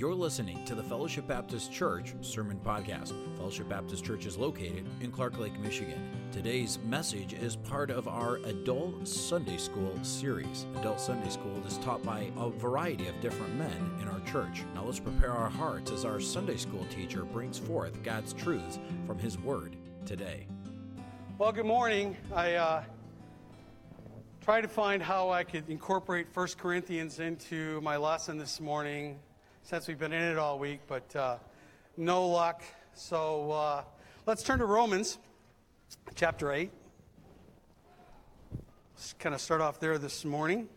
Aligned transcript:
You're 0.00 0.14
listening 0.14 0.64
to 0.64 0.74
the 0.74 0.82
Fellowship 0.82 1.26
Baptist 1.26 1.70
Church 1.70 2.14
Sermon 2.22 2.58
Podcast. 2.64 3.12
Fellowship 3.36 3.68
Baptist 3.68 4.02
Church 4.02 4.24
is 4.24 4.38
located 4.38 4.86
in 5.02 5.12
Clark 5.12 5.38
Lake, 5.38 5.60
Michigan. 5.60 6.10
Today's 6.32 6.78
message 6.86 7.34
is 7.34 7.54
part 7.54 7.90
of 7.90 8.08
our 8.08 8.36
Adult 8.46 9.06
Sunday 9.06 9.58
School 9.58 9.92
series. 10.00 10.64
Adult 10.78 11.00
Sunday 11.00 11.28
School 11.28 11.62
is 11.66 11.76
taught 11.76 12.02
by 12.02 12.30
a 12.38 12.48
variety 12.48 13.08
of 13.08 13.20
different 13.20 13.54
men 13.56 13.98
in 14.00 14.08
our 14.08 14.20
church. 14.20 14.62
Now 14.74 14.84
let's 14.84 14.98
prepare 14.98 15.32
our 15.32 15.50
hearts 15.50 15.90
as 15.90 16.06
our 16.06 16.18
Sunday 16.18 16.56
School 16.56 16.86
teacher 16.86 17.26
brings 17.26 17.58
forth 17.58 18.02
God's 18.02 18.32
truths 18.32 18.78
from 19.06 19.18
His 19.18 19.36
Word 19.36 19.76
today. 20.06 20.46
Well, 21.36 21.52
good 21.52 21.66
morning. 21.66 22.16
I 22.34 22.54
uh, 22.54 22.84
tried 24.40 24.62
to 24.62 24.68
find 24.68 25.02
how 25.02 25.28
I 25.28 25.44
could 25.44 25.68
incorporate 25.68 26.28
1 26.32 26.48
Corinthians 26.56 27.20
into 27.20 27.82
my 27.82 27.98
lesson 27.98 28.38
this 28.38 28.62
morning 28.62 29.18
since 29.70 29.86
we've 29.86 30.00
been 30.00 30.12
in 30.12 30.20
it 30.24 30.36
all 30.36 30.58
week, 30.58 30.80
but 30.88 31.14
uh, 31.14 31.36
no 31.96 32.26
luck. 32.26 32.64
So 32.92 33.52
uh, 33.52 33.84
let's 34.26 34.42
turn 34.42 34.58
to 34.58 34.64
Romans 34.64 35.16
chapter 36.16 36.50
8. 36.50 36.72
Let's 38.96 39.12
kind 39.20 39.32
of 39.32 39.40
start 39.40 39.60
off 39.60 39.78
there 39.78 39.96
this 39.96 40.24
morning. 40.24 40.68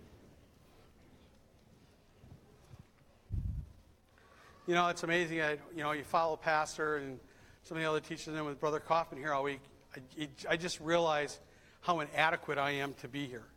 You 4.68 4.76
know, 4.76 4.88
it's 4.90 5.02
amazing. 5.02 5.42
I, 5.42 5.54
you 5.76 5.82
know, 5.82 5.94
you 5.94 6.04
follow 6.04 6.36
Pastor 6.36 6.98
and 6.98 7.20
some 7.64 7.78
of 7.78 7.82
the 7.82 7.90
other 7.90 8.00
teachers, 8.00 8.28
and 8.28 8.46
with 8.46 8.60
Brother 8.60 8.80
Kaufman 8.80 9.20
here 9.20 9.34
all 9.34 9.42
week. 9.42 9.62
I, 9.98 10.28
I 10.52 10.56
just 10.56 10.80
realize 10.80 11.40
how 11.82 12.00
inadequate 12.02 12.60
I 12.60 12.70
am 12.74 12.94
to 13.02 13.08
be 13.08 13.26
here. 13.26 13.48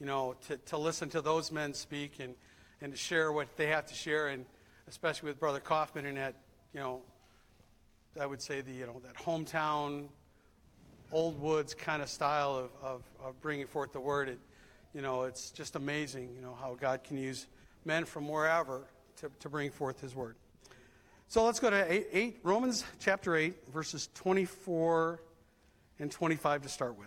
You 0.00 0.06
know, 0.06 0.36
to, 0.48 0.56
to 0.56 0.78
listen 0.78 1.10
to 1.10 1.20
those 1.20 1.52
men 1.52 1.74
speak 1.74 2.12
and, 2.18 2.34
and 2.80 2.92
to 2.92 2.98
share 2.98 3.30
what 3.30 3.58
they 3.58 3.66
have 3.66 3.84
to 3.84 3.94
share. 3.94 4.28
And 4.28 4.46
especially 4.90 5.28
with 5.28 5.38
Brother 5.38 5.60
Kaufman 5.60 6.04
and 6.04 6.18
that, 6.18 6.34
you 6.74 6.80
know, 6.80 7.00
I 8.20 8.26
would 8.26 8.42
say 8.42 8.60
the, 8.60 8.72
you 8.72 8.86
know, 8.86 9.00
that 9.04 9.14
hometown, 9.14 10.08
old 11.12 11.40
woods 11.40 11.74
kind 11.74 12.02
of 12.02 12.08
style 12.08 12.56
of, 12.56 12.70
of, 12.82 13.02
of 13.24 13.40
bringing 13.40 13.68
forth 13.68 13.92
the 13.92 14.00
word. 14.00 14.28
It, 14.28 14.40
you 14.92 15.00
know, 15.00 15.22
it's 15.22 15.52
just 15.52 15.76
amazing, 15.76 16.30
you 16.34 16.42
know, 16.42 16.56
how 16.60 16.76
God 16.78 17.04
can 17.04 17.16
use 17.16 17.46
men 17.84 18.04
from 18.04 18.28
wherever 18.28 18.82
to, 19.18 19.30
to 19.38 19.48
bring 19.48 19.70
forth 19.70 20.00
his 20.00 20.16
word. 20.16 20.34
So 21.28 21.44
let's 21.44 21.60
go 21.60 21.70
to 21.70 21.92
eight, 21.92 22.08
8, 22.12 22.40
Romans 22.42 22.84
chapter 22.98 23.36
8, 23.36 23.68
verses 23.72 24.08
24 24.14 25.22
and 26.00 26.10
25 26.10 26.62
to 26.62 26.68
start 26.68 26.98
with. 26.98 27.06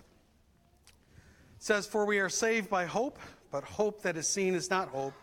It 1.57 1.63
says, 1.63 1.85
For 1.85 2.05
we 2.05 2.19
are 2.19 2.29
saved 2.29 2.69
by 2.69 2.85
hope, 2.85 3.19
but 3.51 3.65
hope 3.65 4.03
that 4.03 4.15
is 4.15 4.29
seen 4.29 4.55
is 4.55 4.69
not 4.69 4.87
hope. 4.87 5.13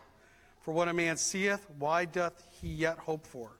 For 0.60 0.72
what 0.72 0.88
a 0.88 0.92
man 0.92 1.16
seeth, 1.16 1.66
why 1.78 2.04
doth 2.04 2.42
he 2.60 2.68
yet 2.68 2.98
hope 2.98 3.26
for? 3.26 3.50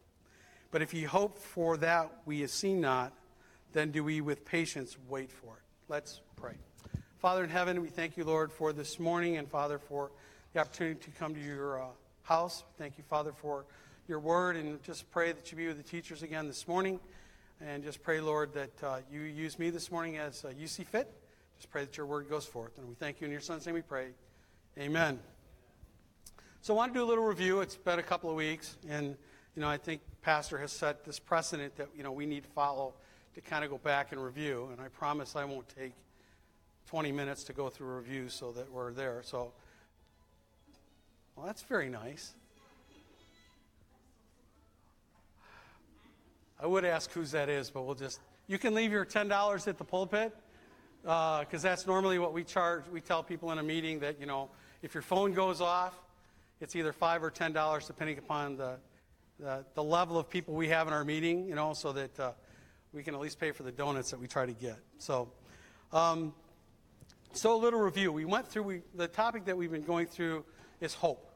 But 0.70 0.82
if 0.82 0.94
ye 0.94 1.02
hope 1.02 1.38
for 1.38 1.76
that 1.78 2.10
we 2.26 2.40
have 2.40 2.50
seen 2.50 2.80
not, 2.80 3.12
then 3.72 3.90
do 3.90 4.04
we 4.04 4.20
with 4.20 4.44
patience 4.44 4.96
wait 5.08 5.32
for 5.32 5.54
it. 5.54 5.62
Let's 5.88 6.20
pray. 6.36 6.54
Father 7.18 7.44
in 7.44 7.50
heaven, 7.50 7.80
we 7.82 7.88
thank 7.88 8.16
you, 8.16 8.24
Lord, 8.24 8.52
for 8.52 8.72
this 8.72 8.98
morning, 8.98 9.36
and 9.36 9.48
Father, 9.48 9.78
for 9.78 10.10
the 10.52 10.60
opportunity 10.60 11.00
to 11.00 11.10
come 11.18 11.34
to 11.34 11.40
your 11.40 11.82
uh, 11.82 11.86
house. 12.22 12.64
Thank 12.78 12.98
you, 12.98 13.04
Father, 13.08 13.32
for 13.32 13.64
your 14.08 14.20
word, 14.20 14.56
and 14.56 14.82
just 14.82 15.10
pray 15.10 15.32
that 15.32 15.50
you 15.50 15.56
be 15.56 15.66
with 15.66 15.76
the 15.76 15.82
teachers 15.82 16.22
again 16.22 16.46
this 16.46 16.66
morning. 16.66 17.00
And 17.60 17.84
just 17.84 18.02
pray, 18.02 18.20
Lord, 18.20 18.54
that 18.54 18.82
uh, 18.82 18.98
you 19.12 19.20
use 19.20 19.58
me 19.58 19.70
this 19.70 19.90
morning 19.90 20.16
as 20.16 20.44
uh, 20.44 20.52
you 20.58 20.66
see 20.66 20.84
fit. 20.84 21.12
Just 21.58 21.70
pray 21.70 21.84
that 21.84 21.96
your 21.96 22.06
word 22.06 22.30
goes 22.30 22.46
forth. 22.46 22.78
And 22.78 22.88
we 22.88 22.94
thank 22.94 23.20
you 23.20 23.26
in 23.26 23.30
your 23.30 23.42
son's 23.42 23.66
name 23.66 23.74
we 23.74 23.82
pray. 23.82 24.08
Amen. 24.78 25.18
So 26.62 26.74
I 26.74 26.76
want 26.76 26.92
to 26.92 26.98
do 26.98 27.02
a 27.02 27.08
little 27.08 27.24
review. 27.24 27.62
It's 27.62 27.76
been 27.76 27.98
a 27.98 28.02
couple 28.02 28.28
of 28.28 28.36
weeks, 28.36 28.76
and 28.86 29.16
you 29.56 29.62
know 29.62 29.68
I 29.68 29.78
think 29.78 30.02
Pastor 30.20 30.58
has 30.58 30.70
set 30.70 31.06
this 31.06 31.18
precedent 31.18 31.74
that 31.76 31.88
you 31.96 32.02
know 32.02 32.12
we 32.12 32.26
need 32.26 32.42
to 32.42 32.50
follow 32.50 32.92
to 33.34 33.40
kind 33.40 33.64
of 33.64 33.70
go 33.70 33.78
back 33.78 34.12
and 34.12 34.22
review. 34.22 34.68
And 34.70 34.78
I 34.78 34.88
promise 34.88 35.36
I 35.36 35.46
won't 35.46 35.66
take 35.70 35.92
20 36.88 37.12
minutes 37.12 37.44
to 37.44 37.54
go 37.54 37.70
through 37.70 37.92
a 37.92 37.96
review 37.96 38.28
so 38.28 38.52
that 38.52 38.70
we're 38.70 38.92
there. 38.92 39.22
So, 39.24 39.54
well, 41.34 41.46
that's 41.46 41.62
very 41.62 41.88
nice. 41.88 42.34
I 46.62 46.66
would 46.66 46.84
ask 46.84 47.10
whose 47.10 47.30
that 47.30 47.48
is, 47.48 47.70
but 47.70 47.86
we'll 47.86 47.94
just. 47.94 48.20
You 48.48 48.58
can 48.58 48.74
leave 48.74 48.92
your 48.92 49.06
$10 49.06 49.66
at 49.66 49.78
the 49.78 49.84
pulpit 49.84 50.36
because 51.02 51.46
uh, 51.64 51.68
that's 51.68 51.86
normally 51.86 52.18
what 52.18 52.34
we 52.34 52.44
charge. 52.44 52.82
We 52.92 53.00
tell 53.00 53.22
people 53.22 53.50
in 53.50 53.58
a 53.58 53.62
meeting 53.62 54.00
that, 54.00 54.20
you 54.20 54.26
know, 54.26 54.50
if 54.82 54.92
your 54.92 55.02
phone 55.02 55.32
goes 55.32 55.62
off, 55.62 55.94
it's 56.60 56.76
either 56.76 56.92
five 56.92 57.22
or 57.22 57.30
ten 57.30 57.52
dollars, 57.52 57.86
depending 57.86 58.18
upon 58.18 58.56
the, 58.56 58.76
the, 59.38 59.64
the 59.74 59.82
level 59.82 60.18
of 60.18 60.28
people 60.28 60.54
we 60.54 60.68
have 60.68 60.86
in 60.86 60.92
our 60.92 61.04
meeting. 61.04 61.46
You 61.46 61.54
know, 61.54 61.72
so 61.72 61.92
that 61.92 62.20
uh, 62.20 62.32
we 62.92 63.02
can 63.02 63.14
at 63.14 63.20
least 63.20 63.38
pay 63.40 63.52
for 63.52 63.62
the 63.62 63.72
donuts 63.72 64.10
that 64.10 64.20
we 64.20 64.26
try 64.26 64.46
to 64.46 64.52
get. 64.52 64.78
So, 64.98 65.30
um, 65.92 66.34
so 67.32 67.54
a 67.54 67.56
little 67.56 67.80
review. 67.80 68.12
We 68.12 68.24
went 68.24 68.46
through 68.46 68.62
we, 68.64 68.82
the 68.94 69.08
topic 69.08 69.44
that 69.46 69.56
we've 69.56 69.70
been 69.70 69.84
going 69.84 70.06
through 70.06 70.44
is 70.80 70.94
hope, 70.94 71.30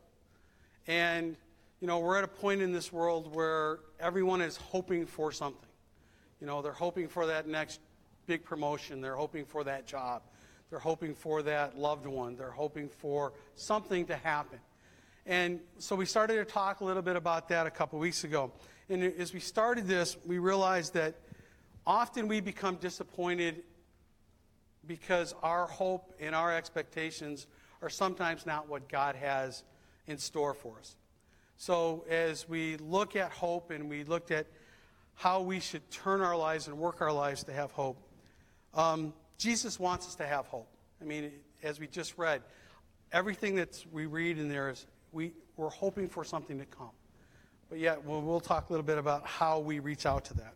and 0.86 1.36
you 1.80 1.86
know 1.86 1.98
we're 1.98 2.18
at 2.18 2.24
a 2.24 2.28
point 2.28 2.60
in 2.60 2.72
this 2.72 2.92
world 2.92 3.34
where 3.34 3.80
everyone 4.00 4.40
is 4.40 4.56
hoping 4.56 5.06
for 5.06 5.32
something. 5.32 5.68
You 6.40 6.46
know, 6.46 6.60
they're 6.60 6.72
hoping 6.72 7.08
for 7.08 7.26
that 7.26 7.48
next 7.48 7.80
big 8.26 8.44
promotion. 8.44 9.00
They're 9.00 9.16
hoping 9.16 9.44
for 9.44 9.64
that 9.64 9.86
job. 9.86 10.22
They're 10.70 10.78
hoping 10.78 11.14
for 11.14 11.42
that 11.42 11.78
loved 11.78 12.06
one. 12.06 12.36
They're 12.36 12.50
hoping 12.50 12.88
for 12.88 13.32
something 13.54 14.06
to 14.06 14.16
happen. 14.16 14.58
And 15.26 15.60
so 15.78 15.96
we 15.96 16.04
started 16.04 16.36
to 16.36 16.44
talk 16.44 16.80
a 16.80 16.84
little 16.84 17.02
bit 17.02 17.16
about 17.16 17.48
that 17.48 17.66
a 17.66 17.70
couple 17.70 17.98
weeks 17.98 18.24
ago. 18.24 18.52
And 18.88 19.02
as 19.02 19.32
we 19.32 19.40
started 19.40 19.86
this, 19.86 20.16
we 20.26 20.38
realized 20.38 20.94
that 20.94 21.14
often 21.86 22.28
we 22.28 22.40
become 22.40 22.76
disappointed 22.76 23.62
because 24.86 25.34
our 25.42 25.66
hope 25.66 26.12
and 26.20 26.34
our 26.34 26.54
expectations 26.54 27.46
are 27.80 27.88
sometimes 27.88 28.44
not 28.44 28.68
what 28.68 28.88
God 28.88 29.16
has 29.16 29.62
in 30.06 30.18
store 30.18 30.52
for 30.52 30.78
us. 30.78 30.96
So 31.56 32.04
as 32.10 32.46
we 32.48 32.76
look 32.76 33.16
at 33.16 33.30
hope 33.30 33.70
and 33.70 33.88
we 33.88 34.04
looked 34.04 34.30
at 34.30 34.46
how 35.14 35.40
we 35.40 35.60
should 35.60 35.88
turn 35.90 36.20
our 36.20 36.36
lives 36.36 36.66
and 36.66 36.76
work 36.76 37.00
our 37.00 37.12
lives 37.12 37.44
to 37.44 37.52
have 37.52 37.70
hope, 37.70 37.96
um, 38.74 39.14
Jesus 39.38 39.78
wants 39.78 40.06
us 40.06 40.16
to 40.16 40.26
have 40.26 40.46
hope. 40.46 40.68
I 41.00 41.04
mean, 41.04 41.30
as 41.62 41.80
we 41.80 41.86
just 41.86 42.18
read, 42.18 42.42
everything 43.12 43.54
that 43.56 43.82
we 43.92 44.06
read 44.06 44.38
in 44.38 44.48
there 44.48 44.70
is 44.70 44.86
we, 45.14 45.32
we're 45.56 45.70
hoping 45.70 46.08
for 46.08 46.24
something 46.24 46.58
to 46.58 46.66
come. 46.66 46.90
But 47.70 47.78
yet, 47.78 48.04
we'll, 48.04 48.20
we'll 48.20 48.40
talk 48.40 48.68
a 48.68 48.72
little 48.72 48.84
bit 48.84 48.98
about 48.98 49.26
how 49.26 49.60
we 49.60 49.78
reach 49.78 50.06
out 50.06 50.24
to 50.26 50.34
that. 50.34 50.54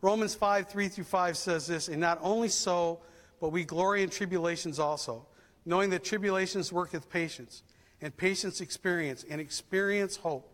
Romans 0.00 0.34
5, 0.34 0.68
3 0.68 0.88
through 0.88 1.04
5 1.04 1.36
says 1.36 1.66
this, 1.66 1.88
and 1.88 2.00
not 2.00 2.18
only 2.20 2.48
so, 2.48 3.00
but 3.40 3.50
we 3.50 3.64
glory 3.64 4.02
in 4.02 4.10
tribulations 4.10 4.78
also, 4.78 5.26
knowing 5.64 5.90
that 5.90 6.04
tribulations 6.04 6.72
worketh 6.72 7.08
patience, 7.08 7.62
and 8.00 8.14
patience 8.16 8.60
experience, 8.60 9.24
and 9.28 9.40
experience 9.40 10.16
hope. 10.16 10.50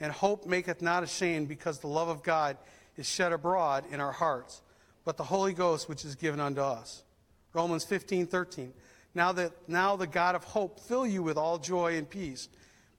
And 0.00 0.12
hope 0.12 0.46
maketh 0.46 0.82
not 0.82 1.02
ashamed, 1.02 1.48
because 1.48 1.78
the 1.78 1.86
love 1.86 2.08
of 2.08 2.22
God 2.22 2.56
is 2.96 3.08
shed 3.08 3.32
abroad 3.32 3.84
in 3.90 4.00
our 4.00 4.12
hearts, 4.12 4.62
but 5.04 5.16
the 5.16 5.24
Holy 5.24 5.52
Ghost 5.52 5.88
which 5.88 6.04
is 6.04 6.14
given 6.14 6.40
unto 6.40 6.60
us. 6.60 7.04
Romans 7.52 7.84
15, 7.84 8.26
13. 8.26 8.72
Now 9.14 9.32
that 9.32 9.52
now 9.68 9.96
the 9.96 10.06
God 10.06 10.34
of 10.34 10.44
hope 10.44 10.78
fill 10.80 11.06
you 11.06 11.22
with 11.22 11.36
all 11.36 11.58
joy 11.58 11.96
and 11.96 12.08
peace 12.08 12.48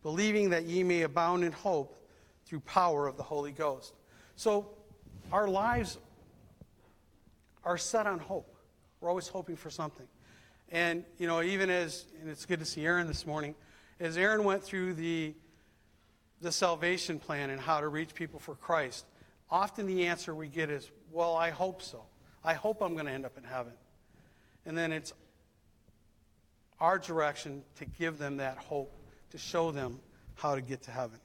believing 0.03 0.49
that 0.49 0.65
ye 0.65 0.83
may 0.83 1.01
abound 1.01 1.43
in 1.43 1.51
hope 1.51 1.97
through 2.45 2.59
power 2.61 3.07
of 3.07 3.17
the 3.17 3.23
Holy 3.23 3.51
Ghost. 3.51 3.93
So 4.35 4.69
our 5.31 5.47
lives 5.47 5.97
are 7.63 7.77
set 7.77 8.07
on 8.07 8.19
hope. 8.19 8.55
We're 8.99 9.09
always 9.09 9.27
hoping 9.27 9.55
for 9.55 9.69
something. 9.69 10.07
And, 10.69 11.03
you 11.17 11.27
know, 11.27 11.41
even 11.41 11.69
as, 11.69 12.05
and 12.21 12.29
it's 12.29 12.45
good 12.45 12.59
to 12.59 12.65
see 12.65 12.85
Aaron 12.85 13.07
this 13.07 13.25
morning, 13.25 13.55
as 13.99 14.17
Aaron 14.17 14.43
went 14.43 14.63
through 14.63 14.93
the, 14.93 15.33
the 16.41 16.51
salvation 16.51 17.19
plan 17.19 17.49
and 17.49 17.59
how 17.59 17.81
to 17.81 17.87
reach 17.87 18.13
people 18.15 18.39
for 18.39 18.55
Christ, 18.55 19.05
often 19.49 19.85
the 19.85 20.07
answer 20.07 20.33
we 20.33 20.47
get 20.47 20.69
is, 20.69 20.89
well, 21.11 21.35
I 21.35 21.49
hope 21.49 21.81
so. 21.81 22.03
I 22.43 22.53
hope 22.53 22.81
I'm 22.81 22.93
going 22.93 23.05
to 23.05 23.11
end 23.11 23.25
up 23.25 23.37
in 23.37 23.43
heaven. 23.43 23.73
And 24.65 24.77
then 24.77 24.91
it's 24.91 25.13
our 26.79 26.97
direction 26.97 27.63
to 27.77 27.85
give 27.85 28.17
them 28.17 28.37
that 28.37 28.57
hope 28.57 28.95
to 29.31 29.37
show 29.37 29.71
them 29.71 29.99
how 30.35 30.55
to 30.55 30.61
get 30.61 30.83
to 30.83 30.91
heaven. 30.91 31.19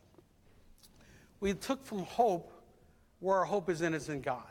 We 1.40 1.54
took 1.54 1.84
from 1.84 2.00
hope 2.00 2.52
where 3.20 3.38
our 3.38 3.44
hope 3.44 3.68
is 3.68 3.82
in 3.82 3.94
is 3.94 4.08
in 4.08 4.20
God. 4.20 4.42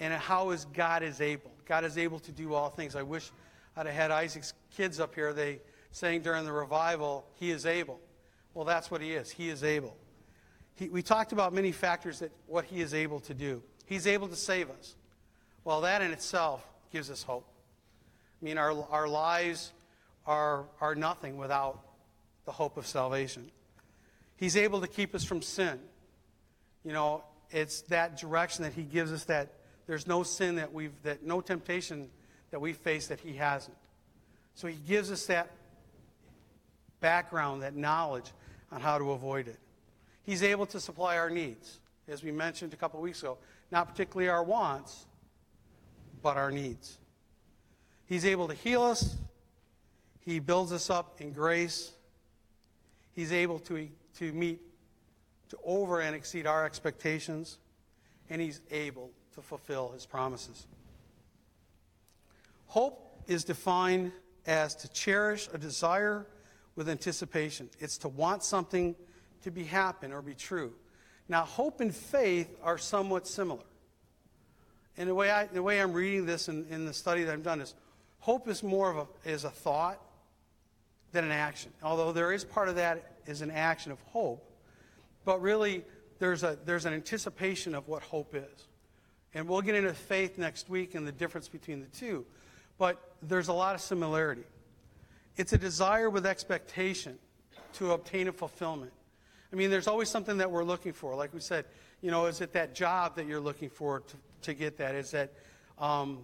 And 0.00 0.12
how 0.12 0.50
is 0.50 0.64
God 0.66 1.02
is 1.02 1.20
able. 1.20 1.52
God 1.64 1.84
is 1.84 1.96
able 1.96 2.18
to 2.20 2.32
do 2.32 2.54
all 2.54 2.70
things. 2.70 2.96
I 2.96 3.02
wish 3.02 3.30
I'd 3.76 3.86
have 3.86 3.94
had 3.94 4.10
Isaac's 4.10 4.52
kids 4.76 4.98
up 4.98 5.14
here. 5.14 5.32
They 5.32 5.60
saying 5.92 6.22
during 6.22 6.44
the 6.44 6.52
revival, 6.52 7.24
He 7.34 7.50
is 7.50 7.66
able. 7.66 8.00
Well, 8.54 8.64
that's 8.64 8.90
what 8.90 9.00
He 9.00 9.12
is. 9.12 9.30
He 9.30 9.48
is 9.48 9.62
able. 9.62 9.96
He, 10.74 10.88
we 10.88 11.02
talked 11.02 11.32
about 11.32 11.52
many 11.52 11.70
factors 11.70 12.18
that 12.18 12.32
what 12.46 12.64
He 12.64 12.80
is 12.80 12.94
able 12.94 13.20
to 13.20 13.34
do. 13.34 13.62
He's 13.86 14.06
able 14.06 14.28
to 14.28 14.36
save 14.36 14.70
us. 14.70 14.96
Well, 15.64 15.82
that 15.82 16.02
in 16.02 16.10
itself 16.10 16.66
gives 16.90 17.10
us 17.10 17.22
hope. 17.22 17.46
I 18.40 18.44
mean, 18.44 18.58
our, 18.58 18.72
our 18.90 19.06
lives 19.06 19.72
are, 20.26 20.64
are 20.80 20.94
nothing 20.94 21.36
without 21.36 21.80
the 22.44 22.52
hope 22.52 22.76
of 22.76 22.86
salvation. 22.86 23.50
He's 24.36 24.56
able 24.56 24.80
to 24.80 24.88
keep 24.88 25.14
us 25.14 25.24
from 25.24 25.42
sin. 25.42 25.78
You 26.84 26.92
know, 26.92 27.22
it's 27.50 27.82
that 27.82 28.16
direction 28.16 28.64
that 28.64 28.72
He 28.72 28.82
gives 28.82 29.12
us 29.12 29.24
that 29.24 29.52
there's 29.86 30.06
no 30.06 30.22
sin 30.22 30.56
that 30.56 30.72
we've, 30.72 30.92
that 31.02 31.24
no 31.24 31.40
temptation 31.40 32.08
that 32.50 32.60
we 32.60 32.72
face 32.72 33.08
that 33.08 33.20
He 33.20 33.34
hasn't. 33.34 33.76
So 34.54 34.66
He 34.66 34.76
gives 34.86 35.10
us 35.10 35.26
that 35.26 35.50
background, 37.00 37.62
that 37.62 37.76
knowledge 37.76 38.30
on 38.70 38.80
how 38.80 38.98
to 38.98 39.12
avoid 39.12 39.48
it. 39.48 39.58
He's 40.22 40.42
able 40.42 40.66
to 40.66 40.80
supply 40.80 41.18
our 41.18 41.30
needs, 41.30 41.80
as 42.08 42.22
we 42.22 42.32
mentioned 42.32 42.72
a 42.72 42.76
couple 42.76 42.98
of 42.98 43.04
weeks 43.04 43.20
ago, 43.22 43.38
not 43.70 43.88
particularly 43.88 44.28
our 44.28 44.42
wants, 44.42 45.06
but 46.22 46.36
our 46.36 46.50
needs. 46.50 46.98
He's 48.06 48.24
able 48.24 48.48
to 48.48 48.54
heal 48.54 48.82
us. 48.82 49.16
He 50.20 50.38
builds 50.38 50.72
us 50.72 50.90
up 50.90 51.20
in 51.20 51.32
grace. 51.32 51.92
He's 53.14 53.32
able 53.32 53.58
to, 53.60 53.88
to 54.18 54.32
meet, 54.32 54.60
to 55.50 55.58
over 55.64 56.00
and 56.00 56.16
exceed 56.16 56.46
our 56.46 56.64
expectations. 56.64 57.58
And 58.30 58.40
he's 58.40 58.60
able 58.70 59.10
to 59.34 59.42
fulfill 59.42 59.90
his 59.90 60.06
promises. 60.06 60.66
Hope 62.66 63.22
is 63.26 63.44
defined 63.44 64.12
as 64.46 64.74
to 64.76 64.88
cherish 64.88 65.48
a 65.52 65.58
desire 65.58 66.26
with 66.74 66.88
anticipation. 66.88 67.68
It's 67.78 67.98
to 67.98 68.08
want 68.08 68.42
something 68.42 68.96
to 69.42 69.50
be 69.50 69.64
happen 69.64 70.12
or 70.12 70.22
be 70.22 70.34
true. 70.34 70.72
Now, 71.28 71.42
hope 71.42 71.80
and 71.80 71.94
faith 71.94 72.56
are 72.62 72.78
somewhat 72.78 73.26
similar. 73.26 73.64
And 74.96 75.08
the 75.08 75.14
way, 75.14 75.30
I, 75.30 75.46
the 75.46 75.62
way 75.62 75.80
I'm 75.80 75.92
reading 75.92 76.26
this 76.26 76.48
in, 76.48 76.66
in 76.70 76.86
the 76.86 76.92
study 76.92 77.24
that 77.24 77.32
I've 77.32 77.42
done 77.42 77.60
is 77.60 77.74
hope 78.20 78.48
is 78.48 78.62
more 78.62 78.90
of 78.90 78.96
a, 78.96 79.30
is 79.30 79.44
a 79.44 79.50
thought 79.50 80.00
than 81.12 81.24
an 81.24 81.30
action. 81.30 81.72
Although 81.82 82.12
there 82.12 82.32
is 82.32 82.44
part 82.44 82.68
of 82.68 82.76
that 82.76 83.12
is 83.26 83.42
an 83.42 83.50
action 83.50 83.92
of 83.92 84.00
hope, 84.02 84.44
but 85.24 85.40
really 85.40 85.84
there's, 86.18 86.42
a, 86.42 86.58
there's 86.64 86.84
an 86.84 86.94
anticipation 86.94 87.74
of 87.74 87.88
what 87.88 88.02
hope 88.02 88.34
is. 88.34 88.68
And 89.34 89.48
we'll 89.48 89.62
get 89.62 89.74
into 89.74 89.94
faith 89.94 90.38
next 90.38 90.68
week 90.68 90.94
and 90.94 91.06
the 91.06 91.12
difference 91.12 91.48
between 91.48 91.80
the 91.80 91.86
two. 91.86 92.26
But 92.78 92.98
there's 93.22 93.48
a 93.48 93.52
lot 93.52 93.74
of 93.74 93.80
similarity. 93.80 94.44
It's 95.36 95.52
a 95.52 95.58
desire 95.58 96.10
with 96.10 96.26
expectation 96.26 97.18
to 97.74 97.92
obtain 97.92 98.28
a 98.28 98.32
fulfillment. 98.32 98.92
I 99.52 99.56
mean, 99.56 99.70
there's 99.70 99.86
always 99.86 100.08
something 100.08 100.38
that 100.38 100.50
we're 100.50 100.64
looking 100.64 100.92
for. 100.92 101.14
Like 101.14 101.32
we 101.32 101.40
said, 101.40 101.64
you 102.00 102.10
know, 102.10 102.26
is 102.26 102.40
it 102.40 102.52
that 102.52 102.74
job 102.74 103.16
that 103.16 103.26
you're 103.26 103.40
looking 103.40 103.70
for 103.70 104.00
to, 104.00 104.16
to 104.42 104.54
get 104.54 104.78
that? 104.78 104.94
Is 104.94 105.10
that 105.12 105.32
um, 105.78 106.20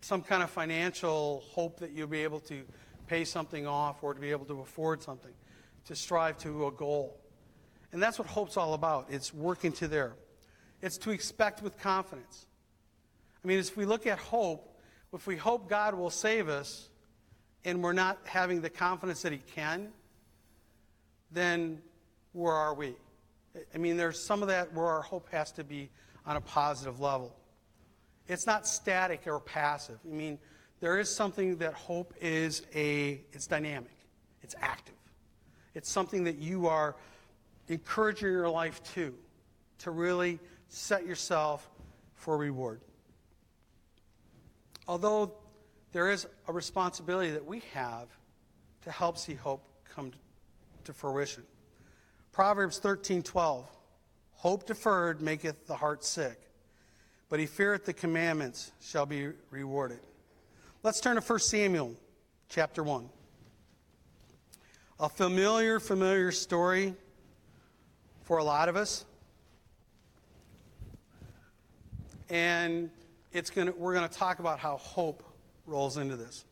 some 0.00 0.22
kind 0.22 0.42
of 0.42 0.50
financial 0.50 1.42
hope 1.50 1.80
that 1.80 1.92
you'll 1.92 2.08
be 2.08 2.22
able 2.22 2.40
to 2.40 2.62
pay 3.10 3.24
something 3.24 3.66
off 3.66 4.04
or 4.04 4.14
to 4.14 4.20
be 4.20 4.30
able 4.30 4.46
to 4.46 4.60
afford 4.60 5.02
something, 5.02 5.32
to 5.86 5.96
strive 5.96 6.38
to 6.38 6.68
a 6.68 6.70
goal? 6.70 7.20
And 7.92 8.00
that's 8.00 8.20
what 8.20 8.28
hope's 8.28 8.56
all 8.56 8.74
about. 8.74 9.08
It's 9.10 9.34
working 9.34 9.72
to 9.72 9.88
there. 9.88 10.12
It's 10.80 10.96
to 10.98 11.10
expect 11.10 11.60
with 11.60 11.76
confidence. 11.80 12.46
I 13.44 13.48
mean, 13.48 13.58
if 13.58 13.76
we 13.76 13.84
look 13.84 14.06
at 14.06 14.18
hope, 14.18 14.80
if 15.12 15.26
we 15.26 15.36
hope 15.36 15.68
God 15.68 15.94
will 15.94 16.10
save 16.10 16.48
us 16.48 16.88
and 17.64 17.82
we're 17.82 17.92
not 17.92 18.18
having 18.24 18.60
the 18.60 18.70
confidence 18.70 19.22
that 19.22 19.32
He 19.32 19.42
can, 19.54 19.88
then 21.32 21.82
where 22.32 22.54
are 22.54 22.74
we? 22.74 22.94
I 23.74 23.78
mean, 23.78 23.96
there's 23.96 24.22
some 24.22 24.40
of 24.40 24.48
that 24.48 24.72
where 24.72 24.86
our 24.86 25.02
hope 25.02 25.28
has 25.32 25.50
to 25.52 25.64
be 25.64 25.90
on 26.24 26.36
a 26.36 26.40
positive 26.40 27.00
level. 27.00 27.34
It's 28.28 28.46
not 28.46 28.68
static 28.68 29.22
or 29.26 29.40
passive. 29.40 29.98
I 30.08 30.14
mean, 30.14 30.38
there 30.80 30.98
is 30.98 31.14
something 31.14 31.56
that 31.58 31.74
hope 31.74 32.14
is 32.20 32.62
a, 32.74 33.20
it's 33.32 33.46
dynamic, 33.46 33.96
it's 34.42 34.54
active. 34.60 34.94
It's 35.74 35.90
something 35.90 36.24
that 36.24 36.38
you 36.38 36.66
are 36.66 36.96
encouraging 37.68 38.32
your 38.32 38.48
life 38.48 38.82
to, 38.94 39.14
to 39.78 39.90
really 39.90 40.38
set 40.68 41.06
yourself 41.06 41.68
for 42.14 42.36
reward. 42.36 42.80
Although 44.88 45.34
there 45.92 46.10
is 46.10 46.26
a 46.48 46.52
responsibility 46.52 47.30
that 47.30 47.44
we 47.44 47.62
have 47.72 48.08
to 48.82 48.90
help 48.90 49.18
see 49.18 49.34
hope 49.34 49.62
come 49.94 50.12
to 50.84 50.92
fruition. 50.92 51.44
Proverbs 52.32 52.80
13:12 52.80 53.66
Hope 54.32 54.66
deferred 54.66 55.20
maketh 55.20 55.66
the 55.66 55.76
heart 55.76 56.02
sick, 56.02 56.40
but 57.28 57.38
he 57.38 57.46
feareth 57.46 57.84
the 57.84 57.92
commandments 57.92 58.72
shall 58.80 59.04
be 59.04 59.28
rewarded. 59.50 60.00
Let's 60.82 60.98
turn 60.98 61.16
to 61.16 61.20
1 61.20 61.38
Samuel 61.40 61.94
chapter 62.48 62.82
1. 62.82 63.06
A 65.00 65.10
familiar, 65.10 65.78
familiar 65.78 66.32
story 66.32 66.94
for 68.22 68.38
a 68.38 68.44
lot 68.44 68.70
of 68.70 68.76
us. 68.76 69.04
And 72.30 72.88
it's 73.30 73.50
gonna, 73.50 73.72
we're 73.72 73.92
going 73.92 74.08
to 74.08 74.14
talk 74.14 74.38
about 74.38 74.58
how 74.58 74.78
hope 74.78 75.22
rolls 75.66 75.98
into 75.98 76.16
this. 76.16 76.46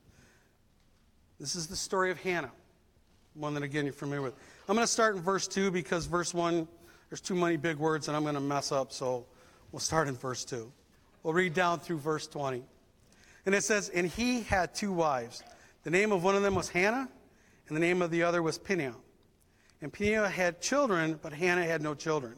This 1.40 1.56
is 1.56 1.66
the 1.66 1.76
story 1.76 2.10
of 2.10 2.20
Hannah, 2.20 2.52
one 3.32 3.54
that, 3.54 3.62
again, 3.62 3.86
you're 3.86 3.94
familiar 3.94 4.20
with. 4.20 4.34
I'm 4.68 4.74
going 4.74 4.86
to 4.86 4.92
start 4.92 5.16
in 5.16 5.22
verse 5.22 5.48
2 5.48 5.70
because 5.70 6.04
verse 6.04 6.34
1, 6.34 6.68
there's 7.08 7.22
too 7.22 7.34
many 7.34 7.56
big 7.56 7.78
words 7.78 8.08
and 8.08 8.16
I'm 8.16 8.24
going 8.24 8.34
to 8.34 8.40
mess 8.42 8.72
up, 8.72 8.92
so 8.92 9.24
we'll 9.72 9.80
start 9.80 10.06
in 10.06 10.16
verse 10.16 10.44
2. 10.44 10.70
We'll 11.22 11.32
read 11.32 11.54
down 11.54 11.80
through 11.80 12.00
verse 12.00 12.26
20. 12.26 12.62
And 13.48 13.54
it 13.54 13.64
says, 13.64 13.88
And 13.88 14.06
he 14.06 14.42
had 14.42 14.74
two 14.74 14.92
wives. 14.92 15.42
The 15.82 15.90
name 15.90 16.12
of 16.12 16.22
one 16.22 16.36
of 16.36 16.42
them 16.42 16.54
was 16.54 16.68
Hannah, 16.68 17.08
and 17.66 17.74
the 17.74 17.80
name 17.80 18.02
of 18.02 18.10
the 18.10 18.22
other 18.22 18.42
was 18.42 18.58
Peninnah. 18.58 18.98
And 19.80 19.90
Peninnah 19.90 20.28
had 20.28 20.60
children, 20.60 21.18
but 21.22 21.32
Hannah 21.32 21.64
had 21.64 21.80
no 21.80 21.94
children. 21.94 22.34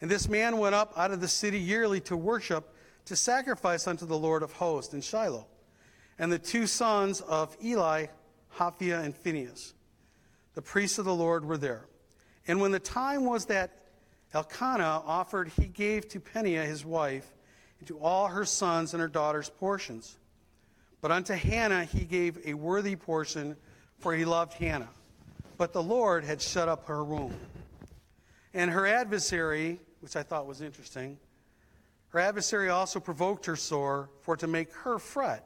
And 0.00 0.10
this 0.10 0.28
man 0.28 0.58
went 0.58 0.74
up 0.74 0.92
out 0.96 1.12
of 1.12 1.20
the 1.20 1.28
city 1.28 1.60
yearly 1.60 2.00
to 2.00 2.16
worship, 2.16 2.74
to 3.04 3.14
sacrifice 3.14 3.86
unto 3.86 4.06
the 4.06 4.18
Lord 4.18 4.42
of 4.42 4.50
hosts 4.50 4.92
in 4.92 5.02
Shiloh. 5.02 5.46
And 6.18 6.32
the 6.32 6.38
two 6.40 6.66
sons 6.66 7.20
of 7.20 7.56
Eli, 7.62 8.06
Hophni 8.48 8.90
and 8.90 9.14
Phinehas, 9.14 9.74
the 10.54 10.62
priests 10.62 10.98
of 10.98 11.04
the 11.04 11.14
Lord, 11.14 11.44
were 11.44 11.58
there. 11.58 11.86
And 12.48 12.60
when 12.60 12.72
the 12.72 12.80
time 12.80 13.24
was 13.24 13.44
that 13.44 13.70
Elkanah 14.34 15.04
offered, 15.06 15.52
he 15.60 15.68
gave 15.68 16.08
to 16.08 16.18
Peninnah 16.18 16.66
his 16.66 16.84
wife, 16.84 17.30
and 17.78 17.88
to 17.88 17.98
all 17.98 18.28
her 18.28 18.44
sons 18.44 18.94
and 18.94 19.00
her 19.00 19.08
daughters 19.08 19.50
portions. 19.50 20.16
But 21.00 21.12
unto 21.12 21.34
Hannah 21.34 21.84
he 21.84 22.04
gave 22.04 22.38
a 22.46 22.54
worthy 22.54 22.96
portion, 22.96 23.56
for 23.98 24.14
he 24.14 24.24
loved 24.24 24.54
Hannah. 24.54 24.88
But 25.56 25.72
the 25.72 25.82
Lord 25.82 26.24
had 26.24 26.40
shut 26.40 26.68
up 26.68 26.86
her 26.86 27.04
womb. 27.04 27.34
And 28.54 28.70
her 28.70 28.86
adversary, 28.86 29.80
which 30.00 30.16
I 30.16 30.22
thought 30.22 30.46
was 30.46 30.60
interesting, 30.60 31.18
her 32.08 32.18
adversary 32.18 32.70
also 32.70 33.00
provoked 33.00 33.46
her 33.46 33.56
sore 33.56 34.08
for 34.22 34.36
to 34.36 34.46
make 34.46 34.72
her 34.72 34.98
fret, 34.98 35.44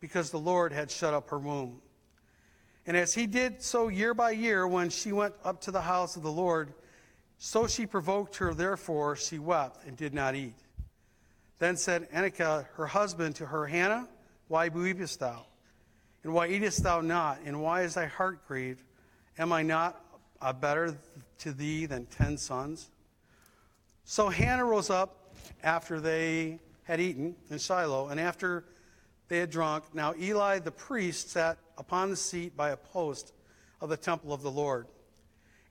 because 0.00 0.30
the 0.30 0.38
Lord 0.38 0.72
had 0.72 0.90
shut 0.90 1.14
up 1.14 1.30
her 1.30 1.38
womb. 1.38 1.80
And 2.86 2.96
as 2.96 3.14
he 3.14 3.26
did 3.26 3.62
so 3.62 3.88
year 3.88 4.12
by 4.12 4.32
year 4.32 4.68
when 4.68 4.90
she 4.90 5.12
went 5.12 5.34
up 5.42 5.62
to 5.62 5.70
the 5.70 5.80
house 5.80 6.16
of 6.16 6.22
the 6.22 6.30
Lord, 6.30 6.74
so 7.38 7.66
she 7.66 7.86
provoked 7.86 8.36
her, 8.36 8.52
therefore 8.52 9.16
she 9.16 9.38
wept 9.38 9.86
and 9.86 9.96
did 9.96 10.12
not 10.12 10.34
eat. 10.34 10.54
Then 11.58 11.76
said 11.76 12.08
Elkanah, 12.12 12.66
her 12.74 12.86
husband, 12.86 13.36
to 13.36 13.46
her, 13.46 13.66
Hannah, 13.66 14.08
why 14.48 14.68
weepest 14.68 15.20
thou? 15.20 15.46
And 16.22 16.32
why 16.32 16.48
eatest 16.48 16.82
thou 16.82 17.00
not? 17.00 17.40
And 17.44 17.62
why 17.62 17.82
is 17.82 17.94
thy 17.94 18.06
heart 18.06 18.46
grieved? 18.46 18.82
Am 19.38 19.52
I 19.52 19.62
not 19.62 20.00
a 20.40 20.52
better 20.52 20.96
to 21.38 21.52
thee 21.52 21.86
than 21.86 22.06
ten 22.06 22.36
sons? 22.36 22.90
So 24.04 24.28
Hannah 24.28 24.64
rose 24.64 24.90
up 24.90 25.34
after 25.62 26.00
they 26.00 26.58
had 26.84 27.00
eaten 27.00 27.34
in 27.50 27.58
Shiloh, 27.58 28.08
and 28.08 28.20
after 28.20 28.64
they 29.28 29.38
had 29.38 29.50
drunk. 29.50 29.84
Now 29.94 30.14
Eli 30.18 30.58
the 30.58 30.70
priest 30.70 31.30
sat 31.30 31.58
upon 31.78 32.10
the 32.10 32.16
seat 32.16 32.56
by 32.56 32.70
a 32.70 32.76
post 32.76 33.32
of 33.80 33.88
the 33.88 33.96
temple 33.96 34.32
of 34.32 34.42
the 34.42 34.50
Lord. 34.50 34.86